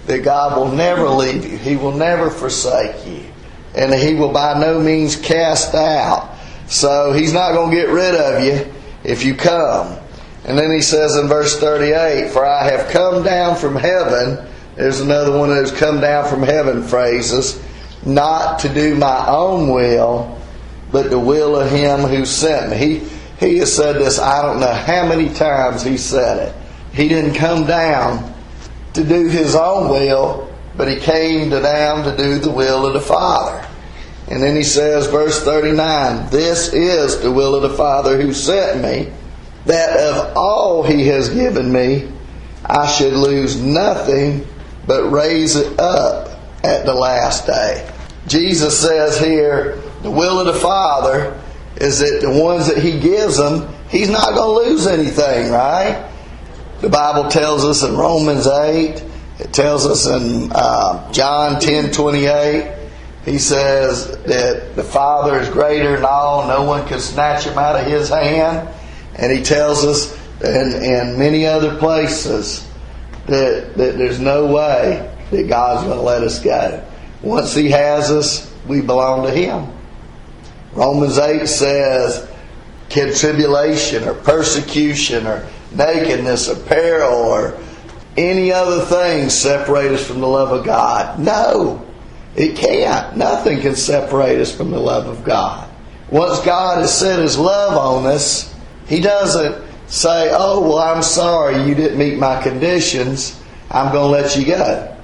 that 0.08 0.20
God 0.20 0.58
will 0.58 0.72
never 0.72 1.08
leave 1.10 1.46
you. 1.46 1.58
He 1.58 1.76
will 1.76 1.94
never 1.94 2.30
forsake 2.30 3.06
you. 3.06 3.24
And 3.76 3.94
He 3.94 4.16
will 4.16 4.32
by 4.32 4.60
no 4.60 4.80
means 4.80 5.16
cast 5.16 5.76
out. 5.76 6.37
So 6.68 7.14
He's 7.14 7.34
not 7.34 7.54
going 7.54 7.72
to 7.72 7.76
get 7.76 7.90
rid 7.90 8.16
of 8.16 8.44
you 8.44 8.74
if 9.04 9.26
you 9.26 9.36
come. 9.36 9.98
And 10.46 10.58
then 10.58 10.72
He 10.72 10.82
says 10.82 11.16
in 11.16 11.28
verse 11.28 11.60
38, 11.60 12.32
For 12.32 12.46
I 12.46 12.70
have 12.70 12.90
come 12.90 13.24
down 13.24 13.56
from 13.56 13.76
heaven. 13.76 14.46
There's 14.76 15.00
another 15.00 15.38
one 15.38 15.50
of 15.50 15.56
those 15.56 15.72
come 15.72 16.00
down 16.00 16.30
from 16.30 16.44
heaven 16.44 16.84
phrases. 16.84 17.62
Not 18.06 18.60
to 18.60 18.70
do 18.70 18.96
my 18.96 19.28
own 19.28 19.70
will, 19.70 20.40
but 20.92 21.10
the 21.10 21.20
will 21.20 21.56
of 21.60 21.70
Him 21.72 22.02
who 22.02 22.26
sent 22.26 22.72
me. 22.72 22.78
He, 22.78 23.10
he 23.40 23.58
has 23.58 23.74
said 23.74 23.98
this, 23.98 24.20
I 24.20 24.42
don't 24.42 24.60
know 24.60 24.74
how 24.74 25.08
many 25.08 25.34
times 25.34 25.84
He 25.84 25.98
said 25.98 26.50
it. 26.50 26.56
He 26.94 27.08
didn't 27.08 27.36
come 27.36 27.66
down 27.66 28.34
to 28.94 29.04
do 29.04 29.28
His 29.28 29.56
own 29.56 29.90
will, 29.90 30.54
but 30.76 30.88
He 30.88 30.98
came 30.98 31.50
down 31.50 32.04
to 32.06 32.16
do 32.16 32.40
the 32.40 32.52
will 32.52 32.86
of 32.86 32.94
the 32.94 33.02
Father. 33.02 33.67
And 34.30 34.42
then 34.42 34.56
He 34.56 34.64
says, 34.64 35.08
verse 35.08 35.44
39, 35.44 36.30
This 36.30 36.74
is 36.74 37.22
the 37.22 37.32
will 37.32 37.56
of 37.56 37.62
the 37.62 37.78
Father 37.78 38.22
who 38.22 38.34
sent 38.34 38.82
me, 38.82 39.12
that 39.66 39.98
of 39.98 40.36
all 40.36 40.84
He 40.84 41.08
has 41.08 41.30
given 41.30 41.72
me, 41.72 42.10
I 42.66 42.88
should 42.88 43.14
lose 43.14 43.62
nothing, 43.62 44.46
but 44.86 45.10
raise 45.10 45.56
it 45.56 45.80
up 45.80 46.40
at 46.64 46.86
the 46.86 46.94
last 46.94 47.46
day. 47.46 47.90
Jesus 48.28 48.78
says 48.80 49.20
here, 49.20 49.82
the 50.02 50.12
will 50.12 50.40
of 50.40 50.54
the 50.54 50.60
Father 50.60 51.40
is 51.78 52.00
that 52.00 52.20
the 52.22 52.32
ones 52.32 52.68
that 52.68 52.78
He 52.78 53.00
gives 53.00 53.38
them, 53.38 53.74
He's 53.90 54.10
not 54.10 54.36
going 54.36 54.66
to 54.66 54.70
lose 54.70 54.88
anything, 54.88 55.52
right? 55.52 56.12
The 56.82 56.90
Bible 56.90 57.30
tells 57.30 57.64
us 57.64 57.84
in 57.84 57.96
Romans 57.96 58.46
8, 58.48 59.04
it 59.40 59.54
tells 59.54 59.86
us 59.86 60.08
in 60.08 60.52
uh, 60.54 61.12
John 61.12 61.60
10 61.60 61.92
28, 61.92 62.77
he 63.28 63.38
says 63.38 64.08
that 64.24 64.78
the 64.78 64.84
Father 64.84 65.38
is 65.38 65.50
greater 65.50 65.98
than 65.98 66.06
all, 66.06 66.48
no 66.48 66.64
one 66.64 66.88
can 66.88 67.02
snatch 67.02 67.44
him 67.44 67.58
out 67.58 67.76
of 67.76 67.86
his 67.86 68.08
hand. 68.08 68.70
And 69.16 69.34
he 69.34 69.44
tells 69.44 69.84
us 69.84 70.18
in, 70.42 70.82
in 70.82 71.20
many 71.20 71.46
other 71.46 71.76
places 71.78 72.66
that, 73.26 73.74
that 73.76 73.98
there's 73.98 74.22
no 74.22 74.46
way 74.46 75.14
that 75.32 75.50
God's 75.50 75.84
going 75.84 75.98
to 75.98 76.04
let 76.04 76.24
us 76.24 76.42
go. 76.42 76.88
Once 77.22 77.54
he 77.54 77.70
has 77.72 78.10
us, 78.12 78.50
we 78.66 78.80
belong 78.80 79.26
to 79.26 79.32
him. 79.32 79.74
Romans 80.72 81.18
8 81.18 81.48
says, 81.48 82.32
can 82.88 83.14
tribulation 83.14 84.06
or 84.06 84.14
persecution 84.14 85.28
or 85.28 85.46
nakedness 85.74 86.48
or 86.48 86.56
peril 86.66 87.14
or 87.14 87.60
any 88.16 88.54
other 88.54 88.86
thing 88.86 89.30
separate 89.30 89.92
us 89.92 90.08
from 90.08 90.22
the 90.22 90.28
love 90.28 90.54
of 90.54 90.64
God? 90.64 91.20
No, 91.20 91.87
it 92.38 92.56
can't. 92.56 93.18
Nothing 93.18 93.60
can 93.60 93.76
separate 93.76 94.40
us 94.40 94.56
from 94.56 94.72
the 94.72 94.80
love 94.80 95.08
of 95.08 95.24
God. 95.24 95.70
Once 96.12 96.40
God 96.42 96.80
has 96.80 96.98
set 96.98 97.20
His 97.20 97.38
love 97.38 97.76
on 97.76 98.06
us, 98.06 98.54
He 98.88 99.02
doesn't 99.02 99.66
say, 99.88 100.30
Oh, 100.32 100.62
well, 100.62 100.78
I'm 100.78 101.04
sorry 101.04 101.68
you 101.68 101.76
didn't 101.76 101.98
meet 101.98 102.18
my 102.18 102.42
conditions. 102.42 103.42
I'm 103.70 103.92
going 103.92 104.14
to 104.14 104.22
let 104.22 104.38
you 104.38 104.46
go. 104.46 104.96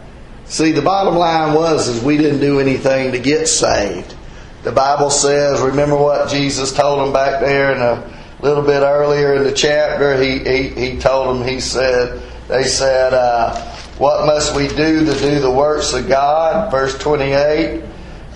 See, 0.46 0.72
the 0.72 0.82
bottom 0.82 1.16
line 1.16 1.54
was 1.56 1.88
is 1.88 2.04
we 2.04 2.18
didn't 2.18 2.40
do 2.40 2.60
anything 2.60 3.12
to 3.13 3.20
get 3.20 3.48
saved. 3.48 4.16
The 4.63 4.72
Bible 4.72 5.10
says, 5.10 5.60
remember 5.60 5.98
what 5.98 6.30
Jesus 6.30 6.72
told 6.72 7.00
them 7.00 7.12
back 7.12 7.42
there 7.42 7.74
in 7.74 7.82
a 7.82 8.22
little 8.42 8.63
bit 8.63 8.82
earlier 8.82 9.36
in 9.36 9.44
the 9.44 9.52
chapter? 9.52 10.22
He, 10.22 10.40
he, 10.40 10.68
he 10.70 11.00
told 11.00 11.36
them, 11.36 11.48
he 11.48 11.60
said, 11.60 12.22
they 12.48 12.63
said, 12.63 13.13
uh, 13.13 13.56
what 13.98 14.26
must 14.26 14.56
we 14.56 14.68
do 14.68 15.06
to 15.06 15.14
do 15.20 15.40
the 15.40 15.52
works 15.52 15.94
of 15.94 16.08
God? 16.08 16.72
Verse 16.72 16.98
28, 16.98 17.84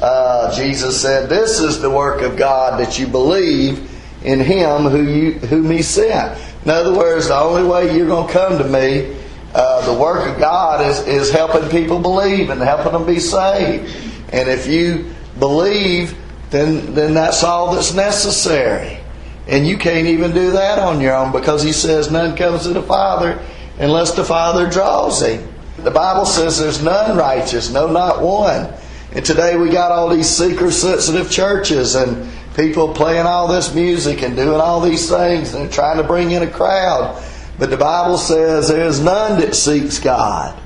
uh, 0.01 0.55
Jesus 0.55 1.01
said, 1.01 1.29
this 1.29 1.59
is 1.59 1.81
the 1.81 1.89
work 1.89 2.21
of 2.21 2.37
God 2.37 2.79
that 2.79 2.99
you 2.99 3.07
believe 3.07 3.91
in 4.23 4.39
Him 4.39 4.83
who 4.83 5.03
you, 5.03 5.31
whom 5.33 5.71
He 5.71 5.81
sent. 5.81 6.39
In 6.63 6.69
other 6.69 6.93
words, 6.95 7.29
the 7.29 7.35
only 7.35 7.67
way 7.67 7.95
you're 7.95 8.07
going 8.07 8.27
to 8.27 8.33
come 8.33 8.57
to 8.57 8.63
me 8.65 9.15
uh, 9.53 9.85
the 9.91 9.99
work 9.99 10.27
of 10.27 10.39
God 10.39 10.85
is, 10.85 11.07
is 11.07 11.31
helping 11.31 11.67
people 11.69 11.99
believe 11.99 12.49
and 12.49 12.61
helping 12.61 12.91
them 12.91 13.05
be 13.05 13.19
saved. 13.19 13.91
And 14.31 14.49
if 14.49 14.67
you 14.67 15.11
believe, 15.39 16.15
then, 16.51 16.93
then 16.93 17.13
that's 17.13 17.43
all 17.43 17.73
that's 17.73 17.93
necessary. 17.93 18.99
And 19.47 19.65
you 19.65 19.77
can't 19.77 20.07
even 20.07 20.33
do 20.33 20.51
that 20.51 20.77
on 20.77 21.01
your 21.01 21.15
own 21.15 21.31
because 21.31 21.63
he 21.63 21.71
says 21.71 22.11
none 22.11 22.35
comes 22.35 22.63
to 22.63 22.73
the 22.73 22.83
Father 22.83 23.39
unless 23.79 24.11
the 24.15 24.23
Father 24.23 24.69
draws 24.69 25.21
him. 25.21 25.47
The 25.77 25.91
Bible 25.91 26.25
says 26.25 26.59
there's 26.59 26.83
none 26.83 27.17
righteous, 27.17 27.71
no, 27.71 27.87
not 27.87 28.21
one. 28.21 28.73
And 29.13 29.23
today 29.23 29.55
we 29.57 29.69
got 29.69 29.91
all 29.91 30.09
these 30.09 30.29
seeker 30.29 30.71
sensitive 30.71 31.31
churches 31.31 31.95
and 31.95 32.29
people 32.55 32.93
playing 32.93 33.25
all 33.25 33.47
this 33.47 33.73
music 33.73 34.23
and 34.23 34.35
doing 34.35 34.59
all 34.59 34.81
these 34.81 35.09
things 35.09 35.53
and 35.53 35.71
trying 35.71 35.97
to 35.97 36.03
bring 36.03 36.31
in 36.31 36.41
a 36.41 36.49
crowd. 36.49 37.23
But 37.59 37.69
the 37.69 37.77
Bible 37.77 38.17
says 38.17 38.67
there's 38.67 38.99
none 38.99 39.39
that 39.41 39.55
seeks 39.55 39.99
God. 39.99 40.59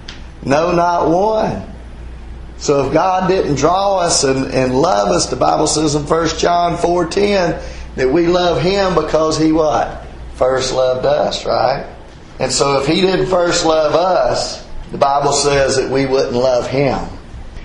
No, 0.44 0.72
not 0.72 1.10
one. 1.10 1.68
So 2.58 2.86
if 2.86 2.94
God 2.94 3.28
didn't 3.28 3.56
draw 3.56 4.00
us 4.00 4.24
and, 4.24 4.46
and 4.54 4.80
love 4.80 5.10
us, 5.10 5.30
the 5.30 5.36
Bible 5.36 5.68
says 5.68 5.96
in 5.96 6.04
1 6.04 6.28
John 6.38 6.78
4.10 6.78 7.96
that 7.96 8.10
we 8.10 8.28
love 8.28 8.62
Him 8.62 8.96
because 8.96 9.38
He 9.38 9.52
what? 9.52 10.06
First 10.36 10.74
loved 10.74 11.06
us, 11.06 11.46
right? 11.46 11.86
And 12.42 12.52
so 12.52 12.82
if 12.82 12.88
He 12.88 13.02
didn't 13.02 13.28
first 13.28 13.68
love 13.68 13.94
us, 13.94 14.68
the 14.92 14.98
Bible 14.98 15.32
says 15.32 15.76
that 15.76 15.92
we 15.92 16.08
wouldn't 16.08 16.34
love 16.34 16.68
Him. 16.68 17.00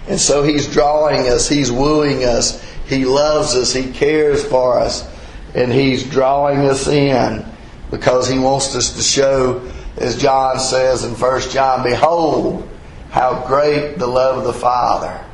And 0.06 0.20
so 0.20 0.42
He's 0.42 0.70
drawing 0.70 1.28
us, 1.30 1.48
He's 1.48 1.72
wooing 1.72 2.24
us, 2.24 2.62
He 2.86 3.06
loves 3.06 3.54
us, 3.54 3.72
He 3.72 3.90
cares 3.90 4.44
for 4.44 4.78
us, 4.78 5.10
and 5.54 5.72
He's 5.72 6.04
drawing 6.04 6.58
us 6.58 6.86
in 6.88 7.42
because 7.90 8.28
He 8.28 8.38
wants 8.38 8.76
us 8.76 8.94
to 8.96 9.02
show, 9.02 9.66
as 9.96 10.20
John 10.20 10.60
says 10.60 11.04
in 11.04 11.14
1 11.14 11.40
John, 11.48 11.82
Behold, 11.82 12.68
how 13.10 13.46
great 13.46 13.98
the 13.98 14.06
love 14.06 14.36
of 14.36 14.44
the 14.44 14.52
Father 14.52 15.24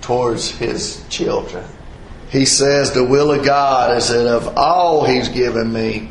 towards 0.00 0.52
His 0.52 1.04
children. 1.10 1.66
He 2.30 2.46
says, 2.46 2.92
The 2.92 3.04
will 3.04 3.30
of 3.30 3.44
God 3.44 3.98
is 3.98 4.08
that 4.08 4.26
of 4.26 4.56
all 4.56 5.04
He's 5.04 5.28
given 5.28 5.70
me, 5.70 6.08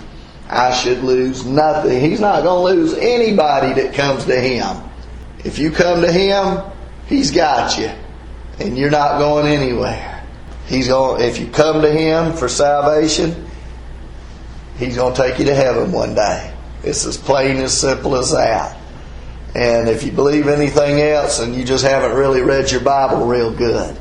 I 0.50 0.74
should 0.74 1.04
lose 1.04 1.46
nothing. 1.46 2.02
He's 2.02 2.20
not 2.20 2.44
going 2.44 2.76
to 2.76 2.82
lose 2.82 2.98
anybody 2.98 3.80
that 3.82 3.94
comes 3.94 4.26
to 4.26 4.40
Him. 4.40 4.78
If 5.46 5.60
you 5.60 5.70
come 5.72 6.02
to 6.02 6.12
Him, 6.12 6.64
He's 7.06 7.32
got 7.32 7.78
you. 7.78 7.92
And 8.60 8.78
you're 8.78 8.90
not 8.90 9.20
going 9.20 9.48
anywhere. 9.48 10.26
He's 10.66 10.88
going, 10.88 11.24
if 11.24 11.40
you 11.40 11.48
come 11.48 11.82
to 11.82 11.92
Him 11.92 12.34
for 12.34 12.50
salvation, 12.50 13.48
He's 14.78 14.96
going 14.96 15.14
to 15.14 15.22
take 15.22 15.38
you 15.40 15.46
to 15.46 15.56
heaven 15.56 15.92
one 15.92 16.16
day. 16.16 16.54
It's 16.84 17.06
as 17.06 17.18
plain 17.18 17.58
as 17.58 17.78
simple 17.78 18.16
as 18.16 18.32
that. 18.32 18.78
And 19.54 19.88
if 19.88 20.04
you 20.04 20.12
believe 20.12 20.48
anything 20.48 21.00
else, 21.02 21.40
and 21.40 21.56
you 21.56 21.64
just 21.64 21.84
haven't 21.84 22.16
really 22.16 22.42
read 22.42 22.72
your 22.72 22.82
Bible 22.82 23.26
real 23.26 23.54
good, 23.54 23.98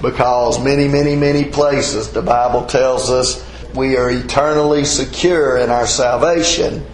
because 0.00 0.62
many, 0.62 0.88
many, 0.88 1.16
many 1.16 1.44
places 1.44 2.10
the 2.10 2.22
Bible 2.22 2.66
tells 2.66 3.10
us 3.10 3.46
we 3.74 3.96
are 3.96 4.10
eternally 4.10 4.84
secure 4.84 5.58
in 5.58 5.70
our 5.70 5.86
salvation 5.86 6.84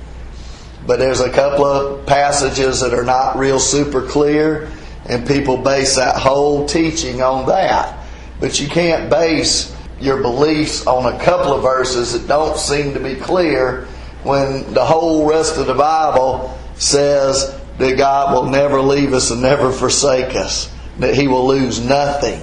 but 0.89 0.99
there's 0.99 1.21
a 1.21 1.31
couple 1.31 1.67
of 1.67 2.07
passages 2.07 2.81
that 2.81 2.95
are 2.95 3.05
not 3.05 3.37
real 3.37 3.61
super 3.61 4.01
clear, 4.01 4.71
and 5.05 5.29
people 5.29 5.59
base 5.59 5.97
that 5.97 6.17
whole 6.17 6.67
teaching 6.67 7.21
on 7.21 7.47
that. 7.47 8.07
But 8.41 8.59
you 8.59 8.69
can't 8.69 9.11
base 9.11 9.77
your 10.01 10.23
beliefs 10.23 10.87
on 10.87 11.13
a 11.13 11.23
couple 11.23 11.53
of 11.53 11.61
verses 11.61 12.15
that 12.15 12.27
don't 12.27 12.57
seem 12.57 12.95
to 12.95 13.01
be 13.01 13.17
clear 13.17 13.87
when 14.23 14.73
the 14.73 14.83
whole 14.85 15.29
rest 15.29 15.59
of 15.59 15.67
the 15.67 15.75
Bible 15.75 16.59
says 16.77 17.55
that 17.77 17.99
God 17.99 18.33
will 18.33 18.51
never 18.51 18.81
leave 18.81 19.13
us 19.13 19.31
and 19.31 19.43
never 19.43 19.71
forsake 19.71 20.35
us, 20.37 20.73
that 21.01 21.15
He 21.15 21.29
will 21.29 21.47
lose 21.47 21.81
nothing, 21.87 22.41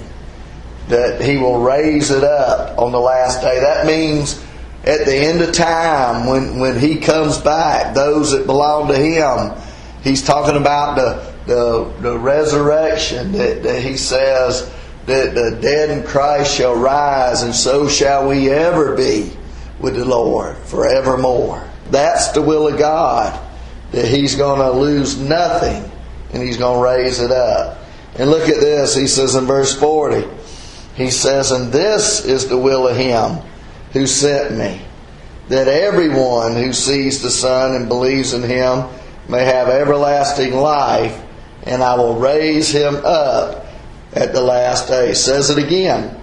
that 0.88 1.22
He 1.22 1.38
will 1.38 1.62
raise 1.62 2.12
it 2.12 2.24
up 2.24 2.78
on 2.78 2.92
the 2.92 3.00
last 3.00 3.42
day. 3.42 3.60
That 3.60 3.86
means 3.86 4.44
at 4.84 5.06
the 5.06 5.16
end 5.16 5.42
of 5.42 5.52
time, 5.54 6.28
when, 6.28 6.60
when 6.60 6.80
He 6.80 6.98
comes 6.98 7.38
back, 7.40 7.96
those 7.96 8.32
that 8.32 8.46
belong 8.46 8.88
to 8.90 8.98
Him, 8.98 9.60
He's 10.04 10.24
talking 10.24 10.56
about 10.56 10.96
the, 10.96 11.34
the, 11.48 11.92
the 12.02 12.20
resurrection 12.20 13.32
that, 13.32 13.64
that 13.64 13.82
He 13.82 13.98
says 13.98 14.72
that 15.08 15.34
the 15.36 15.58
dead 15.62 15.90
in 15.90 16.04
Christ 16.04 16.56
shall 16.56 16.76
rise, 16.76 17.42
and 17.42 17.54
so 17.54 17.88
shall 17.88 18.28
we 18.28 18.50
ever 18.50 18.96
be 18.96 19.32
with 19.80 19.96
the 19.96 20.06
Lord 20.06 20.58
forevermore. 20.58 21.68
That's 21.90 22.30
the 22.30 22.42
will 22.42 22.68
of 22.68 22.78
God, 22.80 23.40
that 23.92 24.08
He's 24.08 24.36
going 24.36 24.60
to 24.60 24.72
lose 24.72 25.18
nothing 25.20 25.92
and 26.32 26.44
He's 26.44 26.58
going 26.58 26.80
to 26.80 26.84
raise 26.84 27.20
it 27.20 27.32
up. 27.32 27.80
And 28.18 28.30
look 28.30 28.48
at 28.50 28.60
this, 28.60 28.96
He 28.96 29.08
says 29.08 29.36
in 29.36 29.46
verse 29.46 29.78
40, 29.78 30.28
He 30.96 31.12
says, 31.12 31.52
And 31.52 31.72
this 31.72 32.26
is 32.26 32.48
the 32.48 32.58
will 32.58 32.88
of 32.88 32.98
Him 32.98 33.40
who 33.92 34.08
sent 34.08 34.58
me, 34.58 34.82
that 35.50 35.68
everyone 35.68 36.56
who 36.56 36.74
sees 36.74 37.22
the 37.22 37.32
Son 37.32 37.76
and 37.76 37.88
believes 37.88 38.34
in 38.34 38.44
Him 38.44 38.88
may 39.28 39.46
have 39.46 39.70
everlasting 39.70 40.54
life, 40.54 41.22
and 41.64 41.82
I 41.82 41.96
will 41.96 42.16
raise 42.16 42.72
him 42.72 42.96
up 43.04 43.66
at 44.14 44.34
the 44.34 44.42
last 44.42 44.88
day. 44.88 45.14
Says 45.14 45.50
it 45.50 45.58
again. 45.58 46.20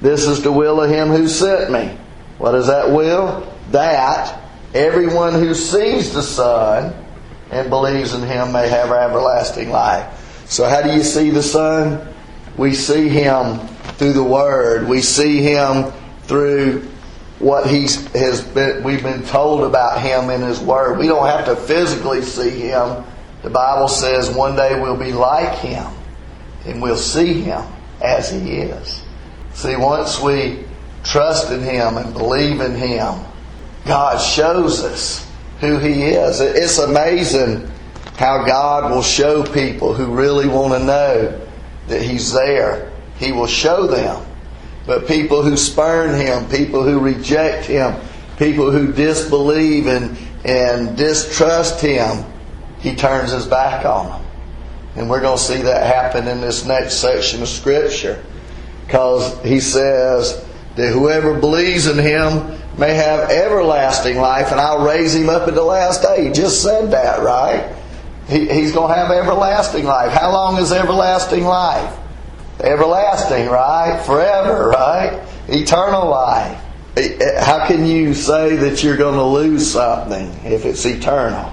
This 0.00 0.26
is 0.26 0.42
the 0.42 0.52
will 0.52 0.80
of 0.80 0.90
him 0.90 1.08
who 1.08 1.28
sent 1.28 1.70
me. 1.70 1.96
What 2.38 2.54
is 2.54 2.66
that 2.66 2.90
will? 2.90 3.50
That 3.70 4.40
everyone 4.74 5.34
who 5.34 5.54
sees 5.54 6.12
the 6.12 6.22
Son 6.22 6.94
and 7.50 7.70
believes 7.70 8.12
in 8.14 8.22
him 8.22 8.52
may 8.52 8.68
have 8.68 8.90
everlasting 8.90 9.70
life. 9.70 10.44
So, 10.46 10.68
how 10.68 10.82
do 10.82 10.92
you 10.92 11.02
see 11.02 11.30
the 11.30 11.42
Son? 11.42 12.14
We 12.56 12.74
see 12.74 13.08
him 13.08 13.60
through 13.96 14.12
the 14.12 14.24
Word. 14.24 14.88
We 14.88 15.00
see 15.00 15.42
him 15.42 15.92
through 16.22 16.88
what 17.38 17.66
he's 17.66 18.06
has 18.12 18.42
been 18.42 18.82
we've 18.82 19.02
been 19.02 19.24
told 19.24 19.64
about 19.64 20.00
him 20.00 20.30
in 20.30 20.40
his 20.40 20.60
word. 20.60 20.98
We 20.98 21.08
don't 21.08 21.26
have 21.26 21.44
to 21.46 21.56
physically 21.56 22.22
see 22.22 22.50
him. 22.50 23.04
The 23.42 23.50
Bible 23.50 23.88
says 23.88 24.30
one 24.30 24.56
day 24.56 24.80
we'll 24.80 24.96
be 24.96 25.12
like 25.12 25.58
him 25.58 25.86
and 26.64 26.80
we'll 26.80 26.96
see 26.96 27.42
him 27.42 27.62
as 28.00 28.30
he 28.30 28.38
is. 28.38 29.02
See, 29.52 29.76
once 29.76 30.20
we 30.20 30.64
trust 31.02 31.50
in 31.50 31.60
him 31.60 31.96
and 31.96 32.12
believe 32.14 32.60
in 32.60 32.74
him, 32.74 33.20
God 33.84 34.18
shows 34.18 34.82
us 34.82 35.30
who 35.60 35.78
he 35.78 36.04
is. 36.04 36.40
It's 36.40 36.78
amazing 36.78 37.70
how 38.16 38.44
God 38.46 38.90
will 38.90 39.02
show 39.02 39.44
people 39.44 39.92
who 39.92 40.14
really 40.14 40.48
want 40.48 40.72
to 40.72 40.84
know 40.84 41.40
that 41.88 42.02
he's 42.02 42.32
there. 42.32 42.90
He 43.18 43.32
will 43.32 43.46
show 43.46 43.86
them. 43.86 44.24
But 44.86 45.06
people 45.06 45.42
who 45.42 45.56
spurn 45.56 46.14
him, 46.20 46.48
people 46.48 46.82
who 46.82 47.00
reject 47.00 47.66
him, 47.66 47.94
people 48.38 48.70
who 48.70 48.92
disbelieve 48.92 49.86
and, 49.86 50.16
and 50.44 50.96
distrust 50.96 51.80
him, 51.80 52.24
he 52.80 52.94
turns 52.94 53.32
his 53.32 53.46
back 53.46 53.86
on 53.86 54.08
them. 54.08 54.30
And 54.96 55.10
we're 55.10 55.20
going 55.20 55.38
to 55.38 55.42
see 55.42 55.62
that 55.62 55.86
happen 55.86 56.28
in 56.28 56.40
this 56.40 56.66
next 56.66 56.96
section 56.96 57.42
of 57.42 57.48
Scripture. 57.48 58.22
Because 58.86 59.42
he 59.42 59.60
says 59.60 60.44
that 60.76 60.92
whoever 60.92 61.38
believes 61.38 61.86
in 61.86 61.98
him 61.98 62.60
may 62.78 62.94
have 62.94 63.30
everlasting 63.30 64.18
life, 64.18 64.50
and 64.52 64.60
I'll 64.60 64.84
raise 64.86 65.14
him 65.14 65.28
up 65.28 65.48
at 65.48 65.54
the 65.54 65.62
last 65.62 66.02
day. 66.02 66.26
He 66.26 66.32
just 66.32 66.62
said 66.62 66.90
that, 66.90 67.22
right? 67.22 67.74
He, 68.28 68.48
he's 68.48 68.72
going 68.72 68.90
to 68.90 68.94
have 68.94 69.10
everlasting 69.10 69.84
life. 69.84 70.12
How 70.12 70.32
long 70.32 70.58
is 70.58 70.72
everlasting 70.72 71.44
life? 71.44 71.98
Everlasting, 72.60 73.48
right? 73.48 74.02
Forever, 74.04 74.68
right? 74.68 75.20
Eternal 75.48 76.08
life. 76.08 76.60
Eh, 76.96 77.16
eh, 77.20 77.44
how 77.44 77.66
can 77.66 77.84
you 77.86 78.14
say 78.14 78.54
that 78.56 78.82
you're 78.82 78.96
going 78.96 79.16
to 79.16 79.24
lose 79.24 79.72
something 79.72 80.28
if 80.44 80.64
it's 80.64 80.84
eternal? 80.86 81.52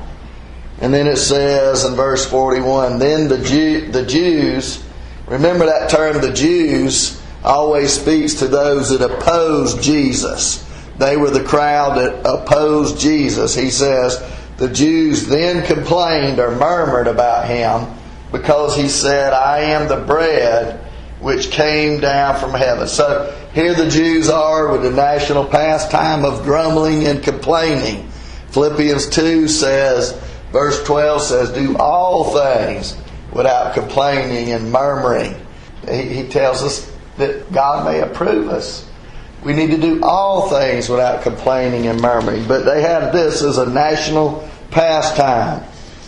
And 0.79 0.93
then 0.93 1.07
it 1.07 1.17
says 1.17 1.85
in 1.85 1.95
verse 1.95 2.29
41 2.29 2.99
then 2.99 3.27
the, 3.27 3.37
Jew, 3.39 3.91
the 3.91 4.05
Jews, 4.05 4.83
remember 5.27 5.65
that 5.65 5.89
term, 5.89 6.21
the 6.21 6.33
Jews, 6.33 7.21
always 7.43 7.93
speaks 7.93 8.35
to 8.35 8.47
those 8.47 8.89
that 8.89 9.01
oppose 9.01 9.83
Jesus. 9.83 10.67
They 10.97 11.17
were 11.17 11.31
the 11.31 11.43
crowd 11.43 11.97
that 11.97 12.21
opposed 12.25 12.99
Jesus. 12.99 13.55
He 13.55 13.71
says, 13.71 14.23
the 14.57 14.69
Jews 14.69 15.27
then 15.27 15.65
complained 15.65 16.37
or 16.37 16.51
murmured 16.51 17.07
about 17.07 17.47
him 17.47 17.87
because 18.31 18.75
he 18.75 18.87
said, 18.89 19.33
I 19.33 19.61
am 19.61 19.87
the 19.87 20.05
bread 20.05 20.90
which 21.21 21.51
came 21.51 21.99
down 21.99 22.39
from 22.39 22.51
heaven. 22.51 22.87
So 22.87 23.33
here 23.53 23.75
the 23.75 23.89
Jews 23.89 24.29
are 24.29 24.71
with 24.71 24.81
the 24.81 24.91
national 24.91 25.45
pastime 25.45 26.25
of 26.25 26.43
grumbling 26.43 27.05
and 27.05 27.23
complaining. 27.23 28.09
Philippians 28.49 29.09
2 29.09 29.47
says, 29.47 30.19
verse 30.51 30.83
12 30.83 31.21
says, 31.21 31.51
Do 31.51 31.77
all 31.77 32.33
things 32.33 32.97
without 33.31 33.75
complaining 33.75 34.51
and 34.51 34.71
murmuring. 34.71 35.35
He, 35.87 36.23
he 36.23 36.27
tells 36.27 36.63
us 36.63 36.91
that 37.17 37.51
God 37.51 37.85
may 37.85 38.01
approve 38.01 38.49
us. 38.49 38.89
We 39.43 39.53
need 39.53 39.71
to 39.71 39.77
do 39.77 40.01
all 40.03 40.49
things 40.49 40.89
without 40.89 41.23
complaining 41.23 41.87
and 41.87 42.01
murmuring. 42.01 42.47
But 42.47 42.65
they 42.65 42.81
had 42.81 43.11
this 43.11 43.41
as 43.41 43.57
a 43.57 43.69
national 43.69 44.47
pastime. 44.71 45.63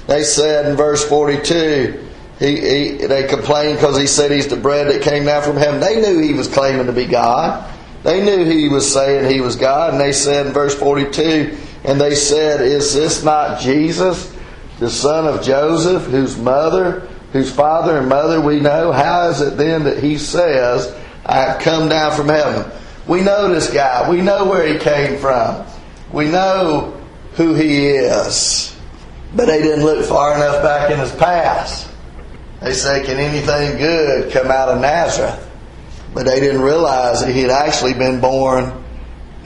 They 0.08 0.23
said 0.23 0.65
in 0.65 0.76
verse 0.76 1.08
42, 1.08 2.10
he, 2.43 2.60
he, 2.60 3.06
they 3.06 3.25
complained 3.25 3.77
because 3.77 3.97
he 3.97 4.06
said 4.06 4.29
he's 4.29 4.47
the 4.47 4.58
bread 4.58 4.88
that 4.88 5.01
came 5.01 5.23
down 5.23 5.43
from 5.43 5.56
heaven. 5.56 5.79
They 5.79 6.01
knew 6.01 6.19
he 6.19 6.34
was 6.34 6.49
claiming 6.49 6.88
to 6.88 6.91
be 6.91 7.06
God. 7.06 7.71
They 8.03 8.23
knew 8.23 8.43
he 8.43 8.67
was 8.67 8.91
saying 8.91 9.32
he 9.32 9.39
was 9.39 9.56
God. 9.56 9.93
And 9.93 10.01
they 10.01 10.12
said 10.12 10.47
in 10.47 10.51
verse 10.53 10.75
42, 10.75 11.58
and 11.86 12.01
they 12.01 12.15
said, 12.15 12.60
Is 12.60 12.93
this 12.93 13.23
not 13.23 13.62
Jesus, 13.62 14.36
the 14.79 14.89
son 14.89 15.25
of 15.25 15.41
Joseph, 15.41 16.03
whose 16.08 16.38
mother, 16.38 17.08
whose 17.32 17.49
father 17.49 17.97
and 17.97 18.10
mother 18.10 18.41
we 18.41 18.60
know? 18.60 18.91
How 18.91 19.29
is 19.29 19.39
it 19.39 19.56
then 19.56 19.86
that 19.86 20.03
he 20.03 20.17
says, 20.17 20.93
I 21.25 21.43
have 21.43 21.62
come 21.62 21.88
down 21.88 22.13
from 22.13 22.27
heaven? 22.27 22.69
We 23.08 23.21
know 23.21 23.53
this 23.53 23.71
guy. 23.71 24.10
We 24.10 24.21
know 24.21 24.49
where 24.49 24.67
he 24.67 24.79
came 24.79 25.17
from. 25.17 25.65
We 26.12 26.27
know 26.27 26.99
who 27.36 27.53
he 27.53 27.88
is. 27.88 28.75
But 29.34 29.45
they 29.45 29.62
didn't 29.62 29.86
look 29.86 30.06
far 30.06 30.36
enough 30.36 30.62
back 30.62 30.91
in 30.91 30.99
his 30.99 31.12
past. 31.13 31.89
They 32.63 32.73
say, 32.73 33.04
Can 33.04 33.17
anything 33.17 33.78
good 33.78 34.32
come 34.32 34.49
out 34.49 34.69
of 34.69 34.80
Nazareth? 34.80 35.49
But 36.13 36.26
they 36.26 36.39
didn't 36.39 36.62
realize 36.62 37.21
that 37.21 37.34
he 37.34 37.41
had 37.41 37.52
actually 37.52 37.93
been 37.93 38.21
born 38.21 38.84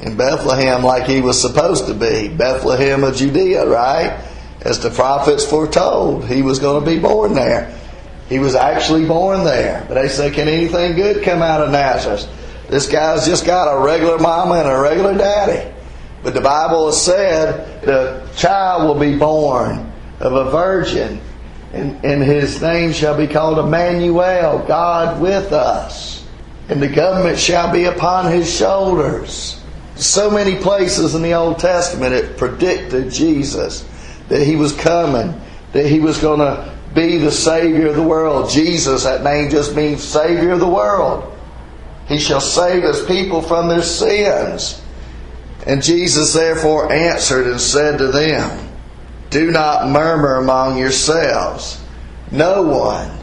in 0.02 0.16
Bethlehem 0.18 0.84
like 0.84 1.08
he 1.08 1.22
was 1.22 1.42
supposed 1.42 1.88
to 1.88 1.94
be. 1.94 2.28
Bethlehem 2.28 3.04
of 3.04 3.16
Judea, 3.16 3.66
right? 3.66 4.24
As 4.62 4.80
the 4.80 4.92
prophets 4.92 5.46
foretold, 5.46 6.26
he 6.26 6.42
was 6.42 6.60
going 6.60 6.84
to 6.84 6.90
be 6.90 7.00
born 7.00 7.34
there. 7.34 7.76
He 8.30 8.38
was 8.38 8.54
actually 8.54 9.06
born 9.06 9.44
there. 9.44 9.86
But 9.88 9.96
they 9.96 10.10
say, 10.10 10.30
Can 10.30 10.48
anything 10.48 10.96
good 10.96 11.24
come 11.24 11.42
out 11.42 11.62
of 11.62 11.72
Nazareth? 11.72 12.30
This 12.70 12.88
guy's 12.88 13.26
just 13.26 13.46
got 13.46 13.74
a 13.74 13.84
regular 13.84 14.20
mama 14.20 14.56
and 14.56 14.68
a 14.68 14.80
regular 14.80 15.18
daddy. 15.18 15.74
But 16.22 16.34
the 16.34 16.42
Bible 16.42 16.88
has 16.88 17.02
said 17.02 17.82
the 17.82 18.28
child 18.36 18.84
will 18.84 19.00
be 19.00 19.18
born 19.18 19.92
of 20.20 20.34
a 20.34 20.52
virgin, 20.52 21.22
and, 21.74 22.04
and 22.06 22.24
his 22.24 22.62
name 22.62 22.94
shall 22.94 23.18
be 23.18 23.28
called 23.28 23.60
Emmanuel, 23.60 24.64
God 24.68 25.22
with 25.22 25.52
us. 25.52 26.26
And 26.70 26.82
the 26.82 26.88
government 26.88 27.38
shall 27.38 27.72
be 27.72 27.86
upon 27.86 28.32
his 28.32 28.54
shoulders. 28.54 29.62
So 29.96 30.30
many 30.30 30.56
places 30.56 31.16
in 31.16 31.22
the 31.22 31.34
Old 31.34 31.60
Testament 31.60 32.14
it 32.14 32.38
predicted 32.38 33.12
Jesus, 33.12 33.86
that 34.30 34.44
he 34.44 34.56
was 34.56 34.74
coming, 34.74 35.40
that 35.74 35.88
he 35.88 36.00
was 36.00 36.20
going 36.20 36.40
to 36.40 36.74
be 36.94 37.18
the 37.18 37.32
Savior 37.32 37.88
of 37.88 37.96
the 37.96 38.04
world. 38.04 38.50
Jesus, 38.50 39.04
that 39.04 39.24
name 39.24 39.50
just 39.50 39.76
means 39.76 40.04
Savior 40.04 40.52
of 40.52 40.60
the 40.60 40.68
world. 40.68 41.34
He 42.08 42.20
shall 42.20 42.42
save 42.42 42.84
his 42.84 43.06
people 43.06 43.42
from 43.42 43.68
their 43.68 43.82
sins. 43.82 44.82
And 45.66 45.84
Jesus 45.84 46.34
therefore 46.34 46.92
answered 46.92 47.48
and 47.48 47.60
said 47.60 47.98
to 47.98 48.08
them, 48.08 48.67
Do 49.30 49.52
not 49.52 49.90
murmur 49.90 50.36
among 50.36 50.78
yourselves. 50.78 51.82
No 52.32 52.64
one 52.64 53.18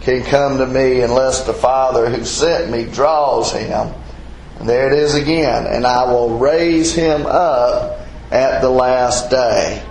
can 0.00 0.22
come 0.24 0.58
to 0.58 0.66
me 0.66 1.02
unless 1.02 1.44
the 1.44 1.52
Father 1.52 2.08
who 2.08 2.24
sent 2.24 2.70
me 2.70 2.84
draws 2.84 3.52
him. 3.52 3.92
And 4.58 4.68
there 4.68 4.92
it 4.92 4.98
is 4.98 5.14
again. 5.14 5.66
And 5.66 5.86
I 5.86 6.10
will 6.10 6.38
raise 6.38 6.94
him 6.94 7.26
up 7.26 8.00
at 8.30 8.60
the 8.60 8.70
last 8.70 9.30
day. 9.30 9.82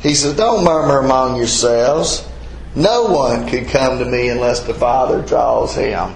He 0.00 0.14
says, 0.14 0.36
Don't 0.36 0.64
murmur 0.64 1.00
among 1.00 1.36
yourselves. 1.36 2.26
No 2.74 3.04
one 3.04 3.48
could 3.48 3.68
come 3.68 3.98
to 3.98 4.04
me 4.04 4.28
unless 4.28 4.60
the 4.60 4.74
Father 4.74 5.22
draws 5.22 5.74
him. 5.74 6.14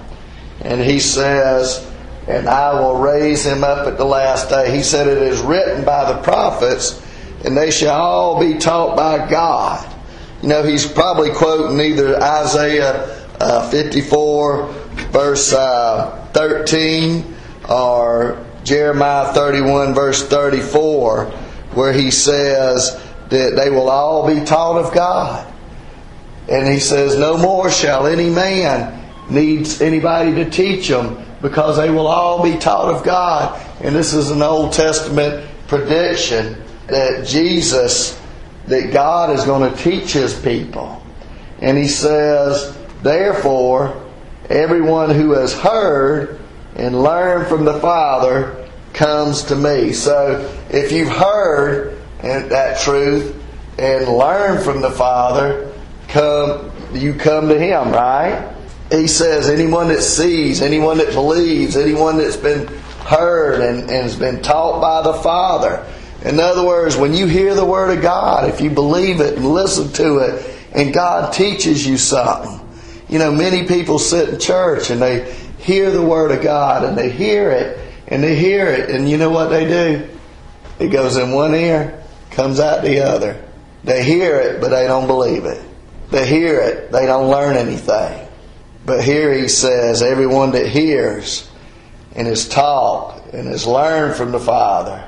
And 0.61 0.81
he 0.81 0.98
says, 0.98 1.88
And 2.27 2.48
I 2.48 2.81
will 2.81 2.98
raise 2.98 3.44
him 3.44 3.62
up 3.62 3.87
at 3.87 3.96
the 3.96 4.05
last 4.05 4.48
day. 4.48 4.74
He 4.74 4.83
said, 4.83 5.07
It 5.07 5.18
is 5.18 5.40
written 5.40 5.85
by 5.85 6.12
the 6.12 6.20
prophets, 6.22 7.03
and 7.44 7.57
they 7.57 7.70
shall 7.70 8.01
all 8.01 8.40
be 8.40 8.59
taught 8.59 8.96
by 8.96 9.29
God. 9.29 9.94
You 10.42 10.48
know, 10.48 10.62
he's 10.62 10.87
probably 10.87 11.31
quoting 11.31 11.81
either 11.81 12.20
Isaiah 12.20 13.27
uh, 13.40 13.68
54, 13.70 14.66
verse 15.11 15.53
uh, 15.53 16.29
13, 16.33 17.37
or 17.68 18.44
Jeremiah 18.64 19.33
31, 19.33 19.94
verse 19.94 20.27
34, 20.27 21.27
where 21.74 21.92
he 21.92 22.11
says 22.11 23.03
that 23.29 23.57
they 23.57 23.70
will 23.70 23.88
all 23.88 24.27
be 24.27 24.44
taught 24.44 24.85
of 24.85 24.92
God. 24.92 25.53
And 26.48 26.66
he 26.66 26.81
says, 26.81 27.16
No 27.16 27.37
more 27.37 27.70
shall 27.70 28.07
any 28.07 28.31
man 28.31 28.94
needs 29.31 29.81
anybody 29.81 30.35
to 30.35 30.51
teach 30.51 30.88
them 30.88 31.22
because 31.42 31.77
they 31.77 31.90
will 31.90 32.07
all 32.07 32.42
be 32.42 32.57
taught 32.59 32.94
of 32.94 33.05
God. 33.05 33.61
And 33.83 33.94
this 33.94 34.14
is 34.14 34.31
an 34.31 34.42
Old 34.42 34.72
Testament 34.72 35.48
prediction 35.68 36.62
that 36.88 37.27
Jesus, 37.27 38.20
that 38.66 38.92
God 38.92 39.31
is 39.31 39.44
going 39.44 39.70
to 39.70 39.83
teach 39.83 40.12
his 40.12 40.38
people. 40.38 41.03
And 41.61 41.79
he 41.79 41.88
says, 41.88 42.77
Therefore, 43.03 44.05
everyone 44.48 45.11
who 45.11 45.33
has 45.33 45.53
heard 45.55 46.40
and 46.74 47.03
learned 47.03 47.48
from 47.48 47.64
the 47.64 47.81
Father 47.81 48.68
comes 48.92 49.44
to 49.44 49.57
me. 49.57 49.92
So 49.92 50.53
if 50.70 50.92
you've 50.92 51.09
heard 51.09 51.98
that 52.22 52.81
truth 52.81 53.35
and 53.79 54.09
learned 54.09 54.64
from 54.64 54.81
the 54.81 54.90
Father, 54.90 55.72
come 56.09 56.72
you 56.94 57.14
come 57.14 57.48
to 57.48 57.59
him, 57.59 57.92
right? 57.92 58.55
He 58.90 59.07
says 59.07 59.51
anyone 59.51 59.88
that 59.88 60.03
sees, 60.03 60.62
anyone 60.62 60.98
that 60.98 61.12
believes, 61.12 61.77
anyone 61.77 62.16
that's 62.16 62.37
been 62.37 62.66
heard 63.05 63.61
and, 63.61 63.81
and 63.81 63.90
has 63.90 64.16
been 64.16 64.42
taught 64.42 64.81
by 64.81 65.03
the 65.03 65.18
Father. 65.22 65.87
In 66.28 66.38
other 66.40 66.64
words, 66.64 66.94
when 66.94 67.14
you 67.14 67.26
hear 67.26 67.54
the 67.54 67.64
Word 67.64 67.96
of 67.96 68.02
God, 68.02 68.50
if 68.50 68.60
you 68.60 68.68
believe 68.68 69.20
it 69.20 69.36
and 69.38 69.46
listen 69.50 69.90
to 69.94 70.18
it, 70.18 70.56
and 70.72 70.92
God 70.92 71.32
teaches 71.32 71.86
you 71.86 71.96
something. 71.96 72.60
You 73.08 73.18
know, 73.18 73.32
many 73.32 73.66
people 73.66 73.98
sit 73.98 74.28
in 74.28 74.38
church 74.38 74.90
and 74.90 75.00
they 75.00 75.32
hear 75.58 75.90
the 75.90 76.02
Word 76.02 76.30
of 76.30 76.42
God 76.42 76.84
and 76.84 76.98
they 76.98 77.08
hear 77.08 77.50
it 77.50 77.78
and 78.08 78.22
they 78.22 78.36
hear 78.36 78.66
it, 78.68 78.90
and 78.90 79.08
you 79.08 79.16
know 79.16 79.30
what 79.30 79.48
they 79.48 79.66
do? 79.66 80.08
It 80.78 80.88
goes 80.88 81.16
in 81.16 81.32
one 81.32 81.54
ear, 81.54 82.02
comes 82.30 82.60
out 82.60 82.82
the 82.82 83.00
other. 83.00 83.42
They 83.84 84.04
hear 84.04 84.36
it, 84.36 84.60
but 84.60 84.68
they 84.68 84.86
don't 84.86 85.06
believe 85.06 85.46
it. 85.46 85.62
They 86.10 86.26
hear 86.26 86.60
it, 86.60 86.92
they 86.92 87.06
don't 87.06 87.30
learn 87.30 87.56
anything. 87.56 88.28
But 88.84 89.02
here 89.02 89.32
he 89.32 89.48
says, 89.48 90.02
everyone 90.02 90.50
that 90.52 90.66
hears 90.66 91.50
and 92.14 92.28
is 92.28 92.48
taught 92.48 93.32
and 93.32 93.48
is 93.48 93.66
learned 93.66 94.16
from 94.16 94.32
the 94.32 94.40
Father. 94.40 95.07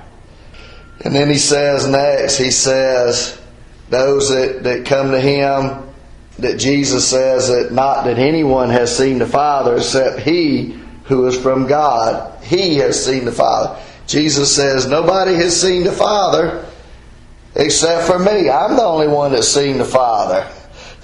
And 1.02 1.14
then 1.14 1.28
he 1.28 1.38
says 1.38 1.86
next, 1.86 2.36
he 2.36 2.50
says, 2.50 3.40
those 3.88 4.28
that, 4.28 4.62
that 4.64 4.86
come 4.86 5.10
to 5.10 5.20
him, 5.20 5.88
that 6.38 6.58
Jesus 6.58 7.08
says 7.08 7.48
that 7.48 7.72
not 7.72 8.04
that 8.04 8.18
anyone 8.18 8.70
has 8.70 8.96
seen 8.96 9.18
the 9.18 9.26
Father 9.26 9.76
except 9.76 10.20
he 10.20 10.78
who 11.04 11.26
is 11.26 11.38
from 11.38 11.66
God. 11.66 12.42
He 12.44 12.76
has 12.76 13.04
seen 13.04 13.24
the 13.24 13.32
Father. 13.32 13.80
Jesus 14.06 14.54
says, 14.54 14.86
nobody 14.86 15.34
has 15.34 15.60
seen 15.60 15.84
the 15.84 15.92
Father 15.92 16.64
except 17.54 18.06
for 18.06 18.18
me. 18.18 18.48
I'm 18.48 18.76
the 18.76 18.82
only 18.82 19.08
one 19.08 19.32
that's 19.32 19.48
seen 19.48 19.78
the 19.78 19.84
Father. 19.84 20.50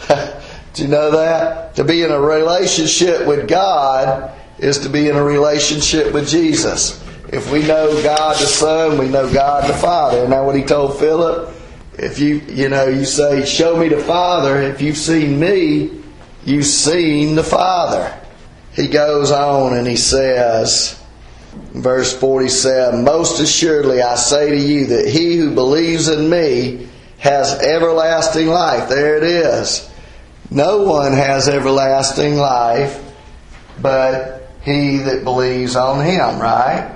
Do 0.75 0.83
you 0.83 0.89
know 0.89 1.11
that? 1.13 1.75
To 1.77 1.85
be 1.85 2.03
in 2.03 2.11
a 2.11 2.21
relationship 2.21 3.27
with 3.27 3.49
God 3.49 4.33
is 4.59 4.79
to 4.81 4.89
be 4.89 5.09
in 5.09 5.17
a 5.17 5.25
relationship 5.25 6.13
with 6.13 6.29
Jesus. 6.29 7.03
If 7.29 7.51
we 7.51 7.63
know 7.63 8.03
God 8.03 8.35
the 8.35 8.47
Son, 8.47 8.99
we 8.99 9.09
know 9.09 9.33
God 9.33 9.69
the 9.69 9.75
Father. 9.75 10.25
And 10.25 10.33
that 10.33 10.45
what 10.45 10.57
he 10.57 10.63
told 10.63 10.99
Philip? 10.99 11.55
If 11.99 12.19
you, 12.19 12.37
you 12.49 12.69
know, 12.69 12.87
you 12.87 13.05
say, 13.05 13.45
show 13.45 13.77
me 13.77 13.89
the 13.89 13.99
Father, 13.99 14.63
if 14.63 14.83
you've 14.83 14.97
seen 14.97 15.41
me, 15.41 16.03
you've 16.45 16.67
seen 16.67 17.35
the 17.35 17.43
Father. 17.43 18.17
He 18.75 18.89
goes 18.89 19.31
on 19.31 19.75
and 19.75 19.87
he 19.87 19.97
says, 19.97 21.03
verse 21.73 22.17
47, 22.19 23.03
Most 23.03 23.41
assuredly 23.41 24.03
I 24.03 24.17
say 24.17 24.51
to 24.51 24.59
you 24.59 24.87
that 24.87 25.09
he 25.09 25.37
who 25.37 25.55
believes 25.55 26.09
in 26.09 26.29
me 26.29 26.89
has 27.19 27.53
everlasting 27.63 28.49
life. 28.49 28.89
There 28.89 29.17
it 29.17 29.23
is. 29.23 29.91
No 30.51 30.83
one 30.83 31.13
has 31.13 31.49
everlasting 31.49 32.37
life 32.37 33.03
but 33.81 34.51
he 34.63 34.99
that 34.99 35.25
believes 35.25 35.77
on 35.77 36.05
him, 36.05 36.41
right? 36.41 36.96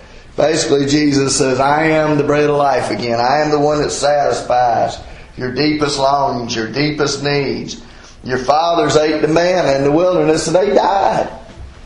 Basically, 0.37 0.85
Jesus 0.85 1.37
says, 1.37 1.59
I 1.59 1.83
am 1.83 2.17
the 2.17 2.23
bread 2.23 2.49
of 2.49 2.55
life 2.55 2.89
again. 2.89 3.19
I 3.19 3.39
am 3.39 3.51
the 3.51 3.59
one 3.59 3.81
that 3.81 3.91
satisfies 3.91 4.97
your 5.37 5.53
deepest 5.53 5.97
longings, 5.97 6.55
your 6.55 6.71
deepest 6.71 7.23
needs. 7.23 7.83
Your 8.23 8.37
fathers 8.37 8.95
ate 8.95 9.21
the 9.21 9.27
manna 9.27 9.77
in 9.77 9.83
the 9.83 9.91
wilderness 9.91 10.47
and 10.47 10.55
they 10.55 10.73
died. 10.73 11.31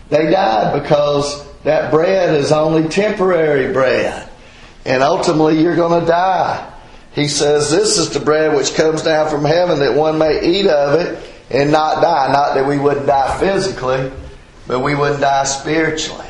They 0.09 0.29
died 0.29 0.81
because 0.81 1.45
that 1.63 1.91
bread 1.91 2.35
is 2.35 2.51
only 2.51 2.87
temporary 2.89 3.73
bread. 3.73 4.29
And 4.85 5.01
ultimately, 5.01 5.61
you're 5.61 5.75
going 5.75 6.01
to 6.01 6.07
die. 6.07 6.71
He 7.13 7.27
says, 7.27 7.71
This 7.71 7.97
is 7.97 8.11
the 8.11 8.19
bread 8.19 8.55
which 8.55 8.75
comes 8.75 9.01
down 9.01 9.29
from 9.29 9.45
heaven 9.45 9.79
that 9.79 9.95
one 9.95 10.17
may 10.19 10.45
eat 10.45 10.67
of 10.67 10.99
it 10.99 11.17
and 11.49 11.71
not 11.71 12.01
die. 12.01 12.31
Not 12.31 12.53
that 12.55 12.67
we 12.67 12.77
wouldn't 12.77 13.07
die 13.07 13.39
physically, 13.39 14.11
but 14.67 14.81
we 14.81 14.93
wouldn't 14.93 15.21
die 15.21 15.45
spiritually. 15.45 16.24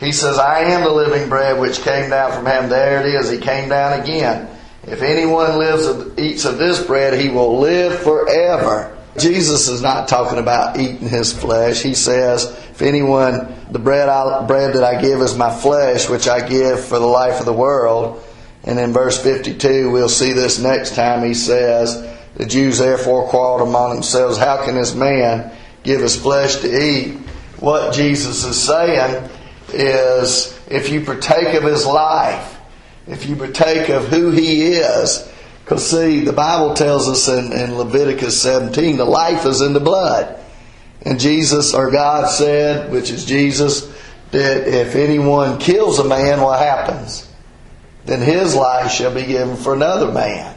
He 0.00 0.12
says, 0.12 0.38
I 0.38 0.60
am 0.60 0.82
the 0.82 0.90
living 0.90 1.28
bread 1.28 1.60
which 1.60 1.80
came 1.82 2.10
down 2.10 2.32
from 2.32 2.46
heaven. 2.46 2.68
There 2.68 3.00
it 3.00 3.14
is. 3.14 3.30
He 3.30 3.38
came 3.38 3.68
down 3.68 4.00
again. 4.00 4.48
If 4.86 5.02
anyone 5.02 5.58
lives 5.58 5.86
of, 5.86 6.18
eats 6.18 6.44
of 6.44 6.58
this 6.58 6.84
bread, 6.84 7.18
he 7.18 7.30
will 7.30 7.58
live 7.58 8.00
forever. 8.00 8.96
Jesus 9.18 9.68
is 9.68 9.80
not 9.80 10.08
talking 10.08 10.38
about 10.38 10.78
eating 10.78 11.08
his 11.08 11.32
flesh. 11.32 11.80
He 11.80 11.94
says, 11.94 12.44
if 12.44 12.82
anyone, 12.82 13.54
the 13.70 13.78
bread, 13.78 14.08
I, 14.08 14.44
bread 14.46 14.74
that 14.74 14.82
I 14.82 15.00
give 15.00 15.20
is 15.20 15.36
my 15.36 15.54
flesh, 15.54 16.08
which 16.08 16.26
I 16.26 16.46
give 16.46 16.84
for 16.84 16.98
the 16.98 17.06
life 17.06 17.38
of 17.38 17.46
the 17.46 17.52
world. 17.52 18.22
And 18.64 18.78
in 18.78 18.92
verse 18.92 19.22
52, 19.22 19.90
we'll 19.90 20.08
see 20.08 20.32
this 20.32 20.58
next 20.58 20.96
time. 20.96 21.24
He 21.24 21.34
says, 21.34 22.10
the 22.34 22.44
Jews 22.44 22.78
therefore 22.78 23.28
quarreled 23.28 23.68
among 23.68 23.94
themselves, 23.94 24.36
how 24.36 24.64
can 24.64 24.74
this 24.74 24.94
man 24.94 25.52
give 25.84 26.00
his 26.00 26.16
flesh 26.16 26.56
to 26.56 26.84
eat? 26.84 27.18
What 27.60 27.94
Jesus 27.94 28.44
is 28.44 28.60
saying 28.60 29.30
is, 29.74 30.58
if 30.68 30.90
you 30.90 31.00
partake 31.02 31.54
of 31.54 31.64
his 31.64 31.86
life, 31.86 32.58
if 33.06 33.26
you 33.26 33.36
partake 33.36 33.88
of 33.88 34.08
who 34.08 34.30
he 34.30 34.64
is, 34.64 35.30
because, 35.64 35.90
see, 35.90 36.20
the 36.20 36.32
Bible 36.32 36.74
tells 36.74 37.08
us 37.08 37.26
in, 37.28 37.52
in 37.52 37.76
Leviticus 37.76 38.40
17, 38.42 38.98
the 38.98 39.04
life 39.04 39.46
is 39.46 39.62
in 39.62 39.72
the 39.72 39.80
blood. 39.80 40.38
And 41.02 41.18
Jesus, 41.18 41.72
or 41.72 41.90
God 41.90 42.28
said, 42.28 42.92
which 42.92 43.10
is 43.10 43.24
Jesus, 43.24 43.90
that 44.30 44.68
if 44.68 44.94
anyone 44.94 45.58
kills 45.58 45.98
a 45.98 46.04
man, 46.04 46.42
what 46.42 46.58
happens? 46.58 47.30
Then 48.04 48.20
his 48.20 48.54
life 48.54 48.90
shall 48.90 49.14
be 49.14 49.24
given 49.24 49.56
for 49.56 49.72
another 49.72 50.12
man 50.12 50.54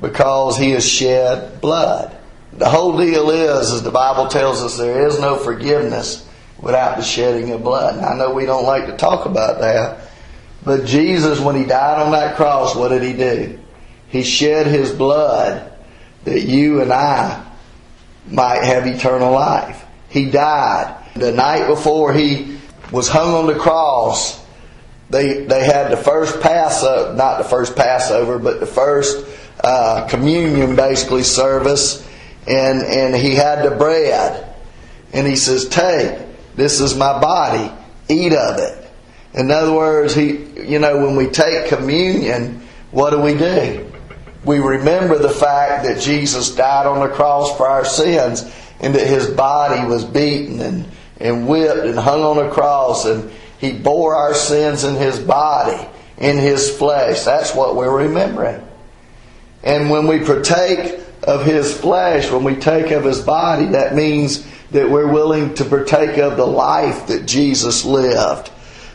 because 0.00 0.56
he 0.56 0.70
has 0.70 0.88
shed 0.88 1.60
blood. 1.60 2.16
The 2.54 2.68
whole 2.68 2.96
deal 2.96 3.30
is, 3.30 3.70
as 3.70 3.82
the 3.82 3.90
Bible 3.90 4.28
tells 4.28 4.62
us, 4.62 4.78
there 4.78 5.06
is 5.06 5.20
no 5.20 5.36
forgiveness 5.36 6.26
without 6.62 6.96
the 6.96 7.02
shedding 7.02 7.50
of 7.50 7.62
blood. 7.62 7.96
And 7.96 8.06
I 8.06 8.16
know 8.16 8.32
we 8.32 8.46
don't 8.46 8.64
like 8.64 8.86
to 8.86 8.96
talk 8.96 9.26
about 9.26 9.60
that, 9.60 10.08
but 10.64 10.86
Jesus, 10.86 11.40
when 11.40 11.56
he 11.56 11.64
died 11.64 12.00
on 12.00 12.12
that 12.12 12.36
cross, 12.36 12.74
what 12.74 12.88
did 12.88 13.02
he 13.02 13.12
do? 13.12 13.58
He 14.08 14.22
shed 14.22 14.66
his 14.66 14.92
blood 14.92 15.72
that 16.24 16.42
you 16.42 16.80
and 16.80 16.92
I 16.92 17.44
might 18.28 18.62
have 18.62 18.86
eternal 18.86 19.32
life. 19.32 19.84
He 20.08 20.30
died. 20.30 20.96
The 21.14 21.32
night 21.32 21.66
before 21.66 22.12
he 22.12 22.58
was 22.92 23.08
hung 23.08 23.34
on 23.34 23.46
the 23.46 23.58
cross, 23.58 24.42
they, 25.10 25.44
they 25.44 25.64
had 25.64 25.90
the 25.90 25.96
first 25.96 26.40
Passover, 26.40 27.14
not 27.14 27.38
the 27.38 27.44
first 27.44 27.74
Passover, 27.74 28.38
but 28.38 28.60
the 28.60 28.66
first 28.66 29.26
uh, 29.62 30.06
communion 30.08 30.76
basically 30.76 31.22
service, 31.22 32.06
and 32.46 32.82
and 32.82 33.14
he 33.14 33.34
had 33.34 33.64
the 33.64 33.76
bread, 33.76 34.54
and 35.12 35.26
he 35.26 35.36
says, 35.36 35.68
"Take, 35.68 36.18
this 36.56 36.80
is 36.80 36.94
my 36.94 37.18
body, 37.20 37.70
eat 38.08 38.32
of 38.32 38.58
it." 38.58 38.78
In 39.34 39.50
other 39.50 39.72
words, 39.72 40.14
he, 40.14 40.40
you 40.66 40.78
know, 40.78 40.98
when 40.98 41.16
we 41.16 41.26
take 41.26 41.68
communion, 41.68 42.60
what 42.90 43.10
do 43.10 43.18
we 43.18 43.34
do? 43.34 43.86
We 44.44 44.58
remember 44.58 45.18
the 45.18 45.30
fact 45.30 45.84
that 45.84 46.00
Jesus 46.00 46.50
died 46.50 46.86
on 46.86 47.00
the 47.00 47.08
cross 47.14 47.56
for 47.56 47.66
our 47.68 47.84
sins, 47.84 48.44
and 48.80 48.94
that 48.94 49.06
his 49.06 49.26
body 49.28 49.86
was 49.86 50.04
beaten 50.04 50.60
and 50.60 50.84
and 51.20 51.46
whipped 51.46 51.86
and 51.86 51.98
hung 51.98 52.22
on 52.22 52.44
a 52.44 52.50
cross, 52.50 53.06
and 53.06 53.30
he 53.58 53.70
bore 53.72 54.16
our 54.16 54.34
sins 54.34 54.82
in 54.82 54.96
his 54.96 55.20
body, 55.20 55.78
in 56.18 56.36
his 56.36 56.68
flesh. 56.76 57.22
That's 57.22 57.54
what 57.54 57.76
we're 57.76 57.96
remembering. 57.96 58.60
And 59.62 59.88
when 59.88 60.08
we 60.08 60.18
partake 60.18 60.98
of 61.22 61.44
his 61.44 61.72
flesh, 61.78 62.28
when 62.30 62.42
we 62.42 62.56
take 62.56 62.90
of 62.90 63.04
his 63.04 63.20
body, 63.20 63.66
that 63.66 63.94
means 63.94 64.44
that 64.72 64.90
we're 64.90 65.10
willing 65.10 65.54
to 65.54 65.64
partake 65.64 66.18
of 66.18 66.36
the 66.36 66.46
life 66.46 67.06
that 67.06 67.26
Jesus 67.26 67.84
lived. 67.84 68.50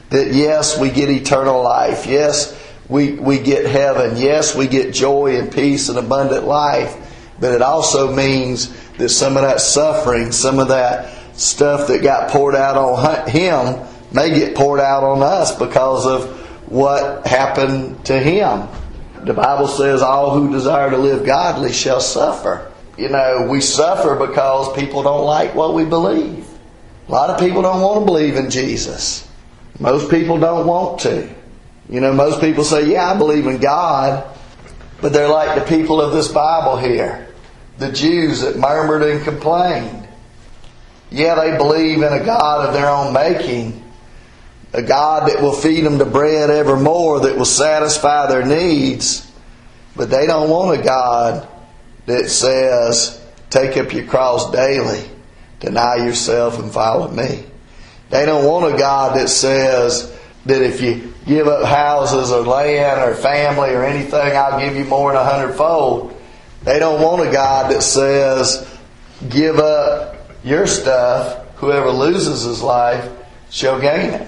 That 0.09 0.33
yes, 0.33 0.79
we 0.79 0.89
get 0.89 1.09
eternal 1.09 1.61
life. 1.61 2.05
Yes, 2.05 2.57
we, 2.89 3.13
we 3.13 3.39
get 3.39 3.65
heaven. 3.65 4.17
Yes, 4.17 4.55
we 4.55 4.67
get 4.67 4.93
joy 4.93 5.37
and 5.37 5.51
peace 5.51 5.89
and 5.89 5.97
abundant 5.97 6.45
life. 6.45 6.95
But 7.39 7.53
it 7.53 7.61
also 7.61 8.15
means 8.15 8.73
that 8.93 9.09
some 9.09 9.37
of 9.37 9.43
that 9.43 9.61
suffering, 9.61 10.31
some 10.31 10.59
of 10.59 10.69
that 10.69 11.13
stuff 11.37 11.87
that 11.89 12.01
got 12.01 12.31
poured 12.31 12.55
out 12.55 12.77
on 12.77 13.29
him 13.29 13.85
may 14.11 14.31
get 14.31 14.55
poured 14.55 14.79
out 14.79 15.03
on 15.03 15.21
us 15.21 15.57
because 15.57 16.05
of 16.05 16.35
what 16.71 17.27
happened 17.27 18.03
to 18.05 18.19
him. 18.19 18.67
The 19.23 19.33
Bible 19.33 19.67
says, 19.67 20.01
All 20.01 20.31
who 20.31 20.51
desire 20.51 20.89
to 20.89 20.97
live 20.97 21.25
godly 21.25 21.73
shall 21.73 21.99
suffer. 21.99 22.66
You 22.97 23.09
know, 23.09 23.47
we 23.49 23.61
suffer 23.61 24.15
because 24.15 24.75
people 24.75 25.03
don't 25.03 25.25
like 25.25 25.53
what 25.53 25.73
we 25.73 25.85
believe. 25.85 26.47
A 27.07 27.11
lot 27.11 27.29
of 27.29 27.39
people 27.39 27.61
don't 27.61 27.81
want 27.81 28.01
to 28.01 28.05
believe 28.05 28.35
in 28.35 28.49
Jesus. 28.49 29.27
Most 29.79 30.09
people 30.09 30.39
don't 30.39 30.65
want 30.65 30.99
to. 31.01 31.33
You 31.89 32.01
know, 32.01 32.13
most 32.13 32.41
people 32.41 32.63
say, 32.63 32.91
Yeah, 32.91 33.11
I 33.13 33.17
believe 33.17 33.45
in 33.45 33.59
God. 33.59 34.35
But 34.99 35.13
they're 35.13 35.29
like 35.29 35.59
the 35.59 35.77
people 35.77 36.01
of 36.01 36.13
this 36.13 36.27
Bible 36.27 36.77
here 36.77 37.27
the 37.77 37.91
Jews 37.91 38.41
that 38.41 38.57
murmured 38.57 39.03
and 39.03 39.23
complained. 39.23 40.07
Yeah, 41.11 41.35
they 41.35 41.55
believe 41.57 42.01
in 42.01 42.11
a 42.11 42.23
God 42.23 42.67
of 42.67 42.73
their 42.73 42.89
own 42.89 43.13
making, 43.13 43.83
a 44.73 44.81
God 44.81 45.29
that 45.29 45.41
will 45.41 45.53
feed 45.53 45.85
them 45.85 45.99
the 45.99 46.05
bread 46.05 46.49
evermore, 46.49 47.19
that 47.21 47.37
will 47.37 47.45
satisfy 47.45 48.27
their 48.27 48.45
needs. 48.45 49.31
But 49.95 50.09
they 50.09 50.25
don't 50.25 50.49
want 50.49 50.79
a 50.79 50.83
God 50.83 51.47
that 52.07 52.29
says, 52.29 53.23
take 53.49 53.77
up 53.77 53.93
your 53.93 54.05
cross 54.05 54.51
daily, 54.51 55.07
deny 55.59 55.97
yourself 55.97 56.57
and 56.59 56.71
follow 56.71 57.09
me. 57.09 57.45
They 58.09 58.25
don't 58.25 58.45
want 58.45 58.73
a 58.73 58.77
God 58.77 59.17
that 59.17 59.29
says 59.29 60.17
that 60.45 60.61
if 60.61 60.81
you 60.81 61.13
give 61.25 61.47
up 61.47 61.65
houses 61.65 62.31
or 62.31 62.41
land 62.41 63.01
or 63.01 63.13
family 63.13 63.71
or 63.71 63.83
anything, 63.83 64.35
I'll 64.35 64.59
give 64.59 64.75
you 64.75 64.85
more 64.85 65.11
than 65.11 65.21
a 65.21 65.25
hundredfold. 65.25 66.19
They 66.63 66.79
don't 66.79 67.01
want 67.01 67.27
a 67.27 67.31
God 67.31 67.71
that 67.71 67.83
says, 67.83 68.67
give 69.29 69.59
up 69.59 70.15
your 70.43 70.65
stuff, 70.65 71.45
whoever 71.57 71.91
loses 71.91 72.43
his 72.43 72.61
life 72.61 73.11
shall 73.49 73.79
gain 73.79 74.11
it. 74.13 74.27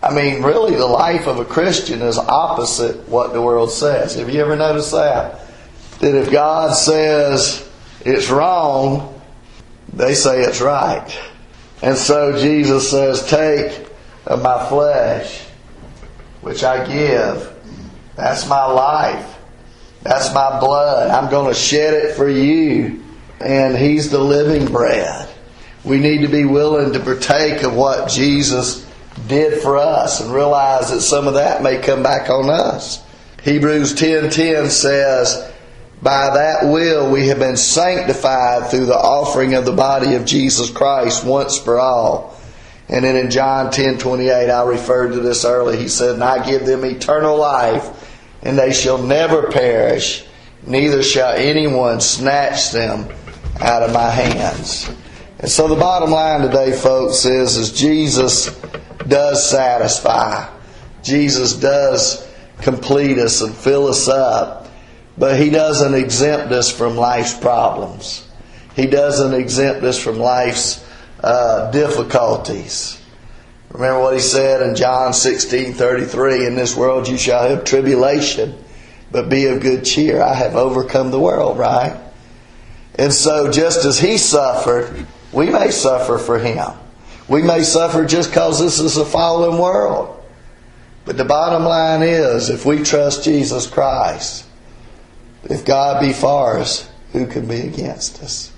I 0.00 0.14
mean, 0.14 0.42
really, 0.42 0.76
the 0.76 0.86
life 0.86 1.26
of 1.26 1.38
a 1.38 1.44
Christian 1.44 2.02
is 2.02 2.18
opposite 2.18 3.08
what 3.08 3.32
the 3.32 3.42
world 3.42 3.72
says. 3.72 4.14
Have 4.14 4.30
you 4.30 4.40
ever 4.40 4.56
noticed 4.56 4.92
that? 4.92 5.41
That 6.02 6.16
if 6.16 6.32
God 6.32 6.74
says 6.74 7.70
it's 8.04 8.28
wrong, 8.28 9.20
they 9.92 10.14
say 10.14 10.42
it's 10.42 10.60
right. 10.60 11.08
And 11.80 11.96
so 11.96 12.36
Jesus 12.40 12.90
says, 12.90 13.24
Take 13.28 13.86
of 14.26 14.42
my 14.42 14.68
flesh, 14.68 15.44
which 16.40 16.64
I 16.64 16.84
give. 16.84 17.54
That's 18.16 18.48
my 18.48 18.64
life. 18.64 19.38
That's 20.02 20.34
my 20.34 20.58
blood. 20.58 21.08
I'm 21.12 21.30
going 21.30 21.54
to 21.54 21.54
shed 21.54 21.94
it 21.94 22.16
for 22.16 22.28
you. 22.28 23.04
And 23.40 23.76
He's 23.76 24.10
the 24.10 24.18
living 24.18 24.72
bread. 24.72 25.28
We 25.84 25.98
need 25.98 26.22
to 26.22 26.28
be 26.28 26.44
willing 26.44 26.92
to 26.94 26.98
partake 26.98 27.62
of 27.62 27.76
what 27.76 28.10
Jesus 28.10 28.84
did 29.28 29.62
for 29.62 29.76
us 29.76 30.20
and 30.20 30.34
realize 30.34 30.90
that 30.90 31.02
some 31.02 31.28
of 31.28 31.34
that 31.34 31.62
may 31.62 31.80
come 31.80 32.02
back 32.02 32.28
on 32.28 32.50
us. 32.50 33.00
Hebrews 33.44 33.94
10:10 33.94 34.68
says, 34.68 35.51
"By 36.02 36.30
that 36.34 36.68
will 36.68 37.10
we 37.10 37.28
have 37.28 37.38
been 37.38 37.56
sanctified 37.56 38.70
through 38.70 38.86
the 38.86 38.98
offering 38.98 39.54
of 39.54 39.64
the 39.64 39.72
body 39.72 40.14
of 40.14 40.24
Jesus 40.24 40.68
Christ 40.68 41.24
once 41.24 41.56
for 41.56 41.78
all." 41.78 42.34
And 42.88 43.04
then 43.04 43.16
in 43.16 43.30
John 43.30 43.70
10:28, 43.70 44.50
I 44.50 44.64
referred 44.64 45.12
to 45.12 45.20
this 45.20 45.44
earlier. 45.44 45.76
He 45.76 45.88
said, 45.88 46.14
"And 46.14 46.24
I 46.24 46.44
give 46.44 46.66
them 46.66 46.84
eternal 46.84 47.36
life, 47.36 47.88
and 48.42 48.58
they 48.58 48.72
shall 48.72 48.98
never 48.98 49.44
perish, 49.44 50.24
neither 50.66 51.02
shall 51.02 51.32
anyone 51.34 52.00
snatch 52.00 52.72
them 52.72 53.06
out 53.60 53.82
of 53.82 53.92
my 53.92 54.10
hands." 54.10 54.88
And 55.38 55.50
so 55.50 55.68
the 55.68 55.76
bottom 55.76 56.10
line 56.10 56.42
today, 56.42 56.72
folks, 56.72 57.24
is, 57.24 57.56
is 57.56 57.70
Jesus 57.70 58.50
does 59.08 59.48
satisfy. 59.48 60.44
Jesus 61.02 61.54
does 61.54 62.24
complete 62.60 63.18
us 63.18 63.40
and 63.40 63.54
fill 63.54 63.88
us 63.88 64.08
up. 64.08 64.61
But 65.22 65.38
He 65.38 65.50
doesn't 65.50 65.94
exempt 65.94 66.50
us 66.50 66.68
from 66.68 66.96
life's 66.96 67.32
problems. 67.32 68.28
He 68.74 68.88
doesn't 68.88 69.32
exempt 69.32 69.84
us 69.84 69.96
from 69.96 70.18
life's 70.18 70.84
uh, 71.22 71.70
difficulties. 71.70 73.00
Remember 73.70 74.00
what 74.00 74.14
He 74.14 74.18
said 74.18 74.66
in 74.66 74.74
John 74.74 75.12
16 75.12 75.74
33 75.74 76.46
In 76.46 76.56
this 76.56 76.76
world 76.76 77.06
you 77.06 77.16
shall 77.16 77.48
have 77.48 77.62
tribulation, 77.62 78.52
but 79.12 79.28
be 79.28 79.46
of 79.46 79.60
good 79.60 79.84
cheer. 79.84 80.20
I 80.20 80.34
have 80.34 80.56
overcome 80.56 81.12
the 81.12 81.20
world, 81.20 81.56
right? 81.56 81.96
And 82.96 83.12
so, 83.12 83.48
just 83.48 83.84
as 83.84 84.00
He 84.00 84.18
suffered, 84.18 85.06
we 85.30 85.50
may 85.50 85.70
suffer 85.70 86.18
for 86.18 86.40
Him. 86.40 86.66
We 87.28 87.42
may 87.42 87.62
suffer 87.62 88.04
just 88.06 88.30
because 88.30 88.58
this 88.58 88.80
is 88.80 88.96
a 88.96 89.04
fallen 89.04 89.56
world. 89.56 90.20
But 91.04 91.16
the 91.16 91.24
bottom 91.24 91.62
line 91.62 92.02
is 92.02 92.50
if 92.50 92.66
we 92.66 92.82
trust 92.82 93.22
Jesus 93.22 93.68
Christ, 93.68 94.46
if 95.44 95.64
God 95.64 96.00
be 96.00 96.12
for 96.12 96.58
us, 96.58 96.88
who 97.12 97.26
can 97.26 97.46
be 97.46 97.60
against 97.60 98.22
us? 98.22 98.52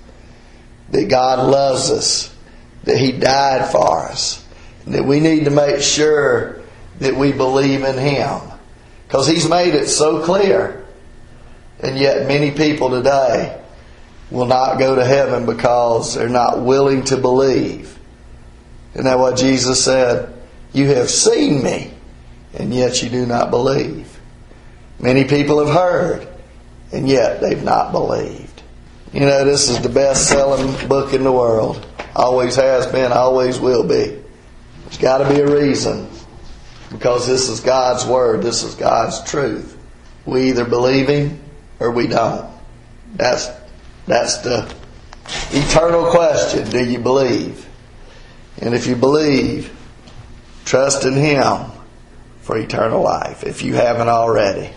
That 0.91 1.09
God 1.09 1.49
loves 1.49 1.89
us, 1.91 2.35
that 2.83 2.97
He 2.97 3.11
died 3.11 3.71
for 3.71 4.07
us, 4.07 4.45
that 4.87 5.03
we 5.03 5.19
need 5.19 5.45
to 5.45 5.51
make 5.51 5.81
sure 5.81 6.61
that 6.99 7.15
we 7.15 7.31
believe 7.31 7.83
in 7.83 7.97
Him. 7.97 8.39
Because 9.07 9.27
He's 9.27 9.49
made 9.49 9.73
it 9.73 9.87
so 9.87 10.23
clear. 10.23 10.85
And 11.79 11.97
yet, 11.97 12.27
many 12.27 12.51
people 12.51 12.89
today 12.89 13.61
will 14.31 14.45
not 14.45 14.79
go 14.79 14.95
to 14.95 15.05
heaven 15.05 15.45
because 15.45 16.15
they're 16.15 16.29
not 16.29 16.61
willing 16.61 17.03
to 17.05 17.17
believe. 17.17 17.97
Isn't 18.93 19.05
that 19.05 19.19
what 19.19 19.37
Jesus 19.37 19.83
said? 19.83 20.33
You 20.73 20.87
have 20.87 21.09
seen 21.09 21.63
me, 21.63 21.93
and 22.53 22.73
yet 22.73 23.03
you 23.03 23.09
do 23.09 23.25
not 23.25 23.49
believe. 23.51 24.19
Many 24.99 25.25
people 25.25 25.65
have 25.65 25.75
heard, 25.75 26.27
and 26.91 27.07
yet 27.07 27.41
they've 27.41 27.63
not 27.63 27.91
believed. 27.91 28.63
You 29.13 29.21
know, 29.21 29.45
this 29.45 29.69
is 29.69 29.79
the 29.79 29.89
best 29.89 30.27
selling 30.27 30.87
book 30.87 31.13
in 31.13 31.23
the 31.23 31.31
world. 31.31 31.85
Always 32.15 32.55
has 32.55 32.85
been, 32.87 33.11
always 33.11 33.59
will 33.59 33.83
be. 33.83 34.21
There's 34.83 34.97
got 34.97 35.19
to 35.19 35.33
be 35.33 35.39
a 35.39 35.47
reason. 35.47 36.09
Because 36.89 37.27
this 37.27 37.49
is 37.49 37.59
God's 37.59 38.05
Word, 38.05 38.41
this 38.41 38.63
is 38.63 38.75
God's 38.75 39.23
truth. 39.23 39.77
We 40.25 40.49
either 40.49 40.65
believe 40.65 41.07
Him 41.07 41.41
or 41.79 41.91
we 41.91 42.07
don't. 42.07 42.49
That's 43.15 43.49
that's 44.07 44.37
the 44.37 44.73
eternal 45.51 46.11
question. 46.11 46.69
Do 46.69 46.83
you 46.83 46.99
believe? 46.99 47.67
And 48.61 48.73
if 48.73 48.87
you 48.87 48.95
believe, 48.95 49.75
trust 50.63 51.05
in 51.05 51.15
Him 51.15 51.71
for 52.41 52.57
eternal 52.57 53.01
life, 53.01 53.43
if 53.43 53.63
you 53.63 53.73
haven't 53.73 54.07
already. 54.07 54.71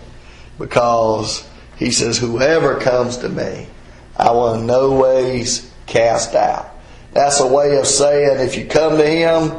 Because 0.59 1.48
He 1.79 1.91
says, 1.91 2.19
Whoever 2.19 2.81
comes 2.81 3.19
to 3.19 3.29
me, 3.29 3.69
I 4.17 4.31
will 4.33 4.55
in 4.55 4.67
no 4.67 4.93
ways 4.93 5.71
cast 5.87 6.35
out. 6.35 6.69
That's 7.13 7.41
a 7.41 7.47
way 7.47 7.77
of 7.79 7.87
saying 7.87 8.41
if 8.41 8.57
you 8.57 8.67
come 8.67 8.99
to 8.99 9.07
Him, 9.07 9.53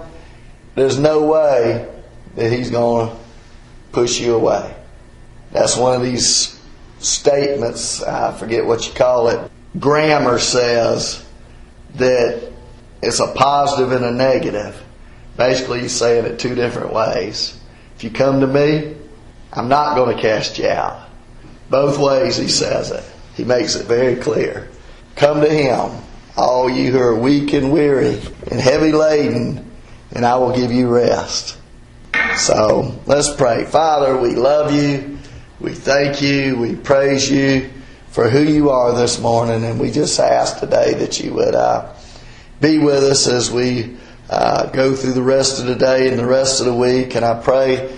there's 0.76 1.00
no 1.00 1.26
way 1.26 1.90
that 2.36 2.52
He's 2.52 2.70
going 2.70 3.10
to 3.10 3.16
push 3.92 4.20
you 4.20 4.36
away. 4.36 4.76
That's 5.52 5.78
one 5.78 5.96
of 5.96 6.04
these 6.04 6.60
statements, 7.00 8.04
I 8.04 8.38
forget 8.38 8.66
what 8.66 8.88
you 8.88 8.94
call 8.94 9.30
it, 9.30 9.52
grammar 9.80 10.40
says 10.40 11.26
that 11.96 12.52
it's 13.02 13.20
a 13.20 13.34
positive 13.34 13.92
and 13.94 14.06
a 14.06 14.12
negative. 14.12 14.84
Basically, 15.38 15.80
he's 15.80 15.94
saying 15.94 16.26
it 16.26 16.38
two 16.38 16.54
different 16.54 16.94
ways. 16.94 17.60
If 17.96 18.04
you 18.04 18.12
come 18.12 18.42
to 18.42 18.48
me, 18.48 18.96
I'm 19.54 19.70
not 19.70 19.96
going 19.96 20.16
to 20.16 20.22
cast 20.22 20.60
you 20.60 20.68
out. 20.68 21.09
Both 21.70 22.00
ways 22.00 22.38
he 22.38 22.48
says 22.48 22.92
it. 22.92 23.04
He 23.36 23.44
makes 23.44 23.76
it 23.76 23.86
very 23.86 24.16
clear. 24.16 24.70
Come 25.16 25.42
to 25.42 25.50
him, 25.50 26.02
all 26.36 26.70
you 26.70 26.92
who 26.92 27.00
are 27.00 27.16
weak 27.16 27.54
and 27.54 27.72
weary 27.72 28.22
and 28.50 28.60
heavy 28.60 28.92
laden, 28.92 29.70
and 30.12 30.26
I 30.26 30.38
will 30.38 30.56
give 30.56 30.72
you 30.72 30.90
rest. 30.90 31.58
So 32.38 33.00
let's 33.06 33.34
pray. 33.36 33.66
Father, 33.66 34.18
we 34.18 34.36
love 34.36 34.74
you. 34.74 35.20
We 35.60 35.74
thank 35.74 36.22
you. 36.22 36.58
We 36.58 36.76
praise 36.76 37.30
you 37.30 37.70
for 38.10 38.30
who 38.30 38.42
you 38.42 38.70
are 38.70 38.96
this 38.96 39.20
morning. 39.20 39.64
And 39.64 39.80
we 39.80 39.92
just 39.92 40.20
ask 40.20 40.60
today 40.60 40.94
that 40.96 41.20
you 41.20 41.34
would 41.34 41.56
uh, 41.56 41.94
be 42.62 42.80
with 42.80 43.04
us 43.04 43.28
as 43.28 43.52
we 43.52 43.98
uh, 44.30 44.68
go 44.68 44.96
through 44.96 45.14
the 45.14 45.22
rest 45.22 45.60
of 45.60 45.66
the 45.66 45.76
day 45.76 46.08
and 46.08 46.18
the 46.18 46.26
rest 46.26 46.60
of 46.60 46.66
the 46.66 46.74
week. 46.74 47.16
And 47.16 47.26
I 47.26 47.42
pray 47.42 47.98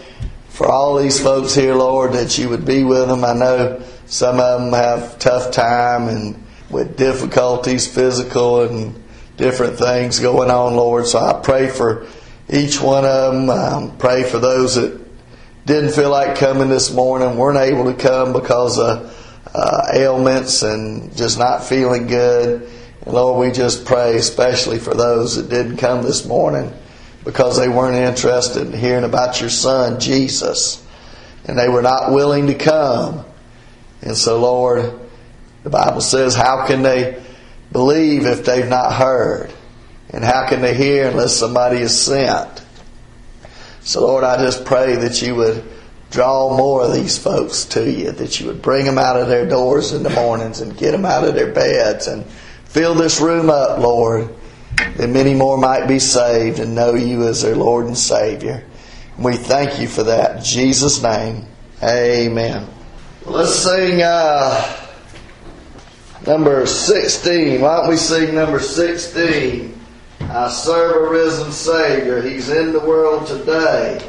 for 0.61 0.71
all 0.71 0.95
these 0.95 1.19
folks 1.19 1.55
here, 1.55 1.73
Lord, 1.73 2.13
that 2.13 2.37
you 2.37 2.47
would 2.49 2.65
be 2.65 2.83
with 2.83 3.07
them. 3.07 3.25
I 3.25 3.33
know 3.33 3.81
some 4.05 4.39
of 4.39 4.61
them 4.61 4.73
have 4.73 5.17
tough 5.17 5.49
time 5.49 6.07
and 6.07 6.43
with 6.69 6.97
difficulties, 6.97 7.87
physical 7.87 8.61
and 8.61 9.03
different 9.37 9.79
things 9.79 10.19
going 10.19 10.51
on, 10.51 10.75
Lord. 10.75 11.07
So 11.07 11.17
I 11.17 11.41
pray 11.41 11.67
for 11.67 12.05
each 12.47 12.79
one 12.79 13.05
of 13.05 13.33
them. 13.33 13.49
Um, 13.49 13.97
pray 13.97 14.23
for 14.23 14.37
those 14.37 14.75
that 14.75 15.03
didn't 15.65 15.93
feel 15.93 16.11
like 16.11 16.37
coming 16.37 16.69
this 16.69 16.93
morning, 16.93 17.37
weren't 17.37 17.57
able 17.57 17.91
to 17.91 17.99
come 17.99 18.31
because 18.31 18.77
of 18.77 19.41
uh, 19.55 19.87
ailments 19.95 20.61
and 20.61 21.17
just 21.17 21.39
not 21.39 21.63
feeling 21.63 22.05
good. 22.05 22.69
And 23.03 23.13
Lord, 23.15 23.47
we 23.47 23.51
just 23.51 23.83
pray 23.83 24.15
especially 24.15 24.77
for 24.77 24.93
those 24.93 25.37
that 25.37 25.49
didn't 25.49 25.77
come 25.77 26.03
this 26.03 26.23
morning 26.23 26.71
because 27.23 27.57
they 27.57 27.69
weren't 27.69 27.97
interested 27.97 28.67
in 28.67 28.73
hearing 28.73 29.03
about 29.03 29.39
your 29.39 29.49
son, 29.49 29.99
Jesus. 29.99 30.85
And 31.45 31.57
they 31.57 31.69
were 31.69 31.81
not 31.81 32.11
willing 32.11 32.47
to 32.47 32.55
come. 32.55 33.25
And 34.01 34.15
so, 34.15 34.39
Lord, 34.39 34.99
the 35.63 35.69
Bible 35.69 36.01
says, 36.01 36.35
how 36.35 36.65
can 36.65 36.81
they 36.81 37.21
believe 37.71 38.25
if 38.25 38.45
they've 38.45 38.67
not 38.67 38.93
heard? 38.93 39.53
And 40.09 40.23
how 40.23 40.47
can 40.49 40.61
they 40.61 40.75
hear 40.75 41.09
unless 41.09 41.35
somebody 41.35 41.77
is 41.77 41.99
sent? 41.99 42.63
So, 43.81 44.01
Lord, 44.01 44.23
I 44.23 44.37
just 44.37 44.65
pray 44.65 44.95
that 44.95 45.21
you 45.21 45.35
would 45.35 45.63
draw 46.11 46.55
more 46.55 46.83
of 46.83 46.93
these 46.93 47.17
folks 47.17 47.65
to 47.65 47.89
you, 47.89 48.11
that 48.11 48.39
you 48.39 48.47
would 48.47 48.61
bring 48.61 48.85
them 48.85 48.97
out 48.97 49.15
of 49.19 49.27
their 49.27 49.47
doors 49.47 49.93
in 49.93 50.03
the 50.03 50.09
mornings 50.09 50.61
and 50.61 50.77
get 50.77 50.91
them 50.91 51.05
out 51.05 51.23
of 51.23 51.35
their 51.35 51.53
beds 51.53 52.07
and 52.07 52.25
fill 52.65 52.93
this 52.93 53.21
room 53.21 53.49
up, 53.49 53.79
Lord, 53.79 54.29
that 54.97 55.09
many 55.09 55.33
more 55.33 55.57
might 55.57 55.87
be 55.87 55.99
saved 55.99 56.59
and 56.59 56.75
know 56.75 56.93
you 56.93 57.27
as 57.27 57.41
their 57.41 57.55
Lord 57.55 57.85
and 57.85 57.97
Savior. 57.97 58.63
We 59.17 59.35
thank 59.35 59.79
you 59.79 59.87
for 59.87 60.03
that. 60.03 60.37
In 60.37 60.43
Jesus' 60.43 61.01
name, 61.01 61.45
amen. 61.83 62.67
Let's 63.25 63.55
sing 63.55 64.01
uh, 64.01 64.87
number 66.25 66.65
16. 66.65 67.61
Why 67.61 67.77
don't 67.77 67.89
we 67.89 67.97
sing 67.97 68.33
number 68.33 68.59
16? 68.59 69.79
I 70.21 70.49
serve 70.49 71.07
a 71.07 71.09
risen 71.09 71.51
Savior. 71.51 72.21
He's 72.21 72.49
in 72.49 72.73
the 72.73 72.79
world 72.79 73.27
today. 73.27 73.99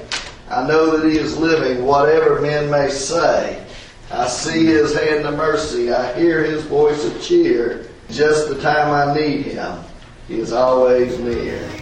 I 0.48 0.66
know 0.66 0.96
that 0.96 1.10
He 1.10 1.18
is 1.18 1.36
living, 1.38 1.84
whatever 1.84 2.40
men 2.40 2.70
may 2.70 2.90
say. 2.90 3.66
I 4.10 4.28
see 4.28 4.66
His 4.66 4.94
hand 4.94 5.26
of 5.26 5.36
mercy. 5.36 5.90
I 5.92 6.12
hear 6.18 6.44
His 6.44 6.64
voice 6.64 7.04
of 7.04 7.20
cheer. 7.22 7.86
Just 8.10 8.48
the 8.48 8.60
time 8.60 8.90
I 8.90 9.14
need 9.18 9.46
Him, 9.46 9.78
He 10.32 10.38
is 10.38 10.54
always 10.54 11.18
near. 11.18 11.81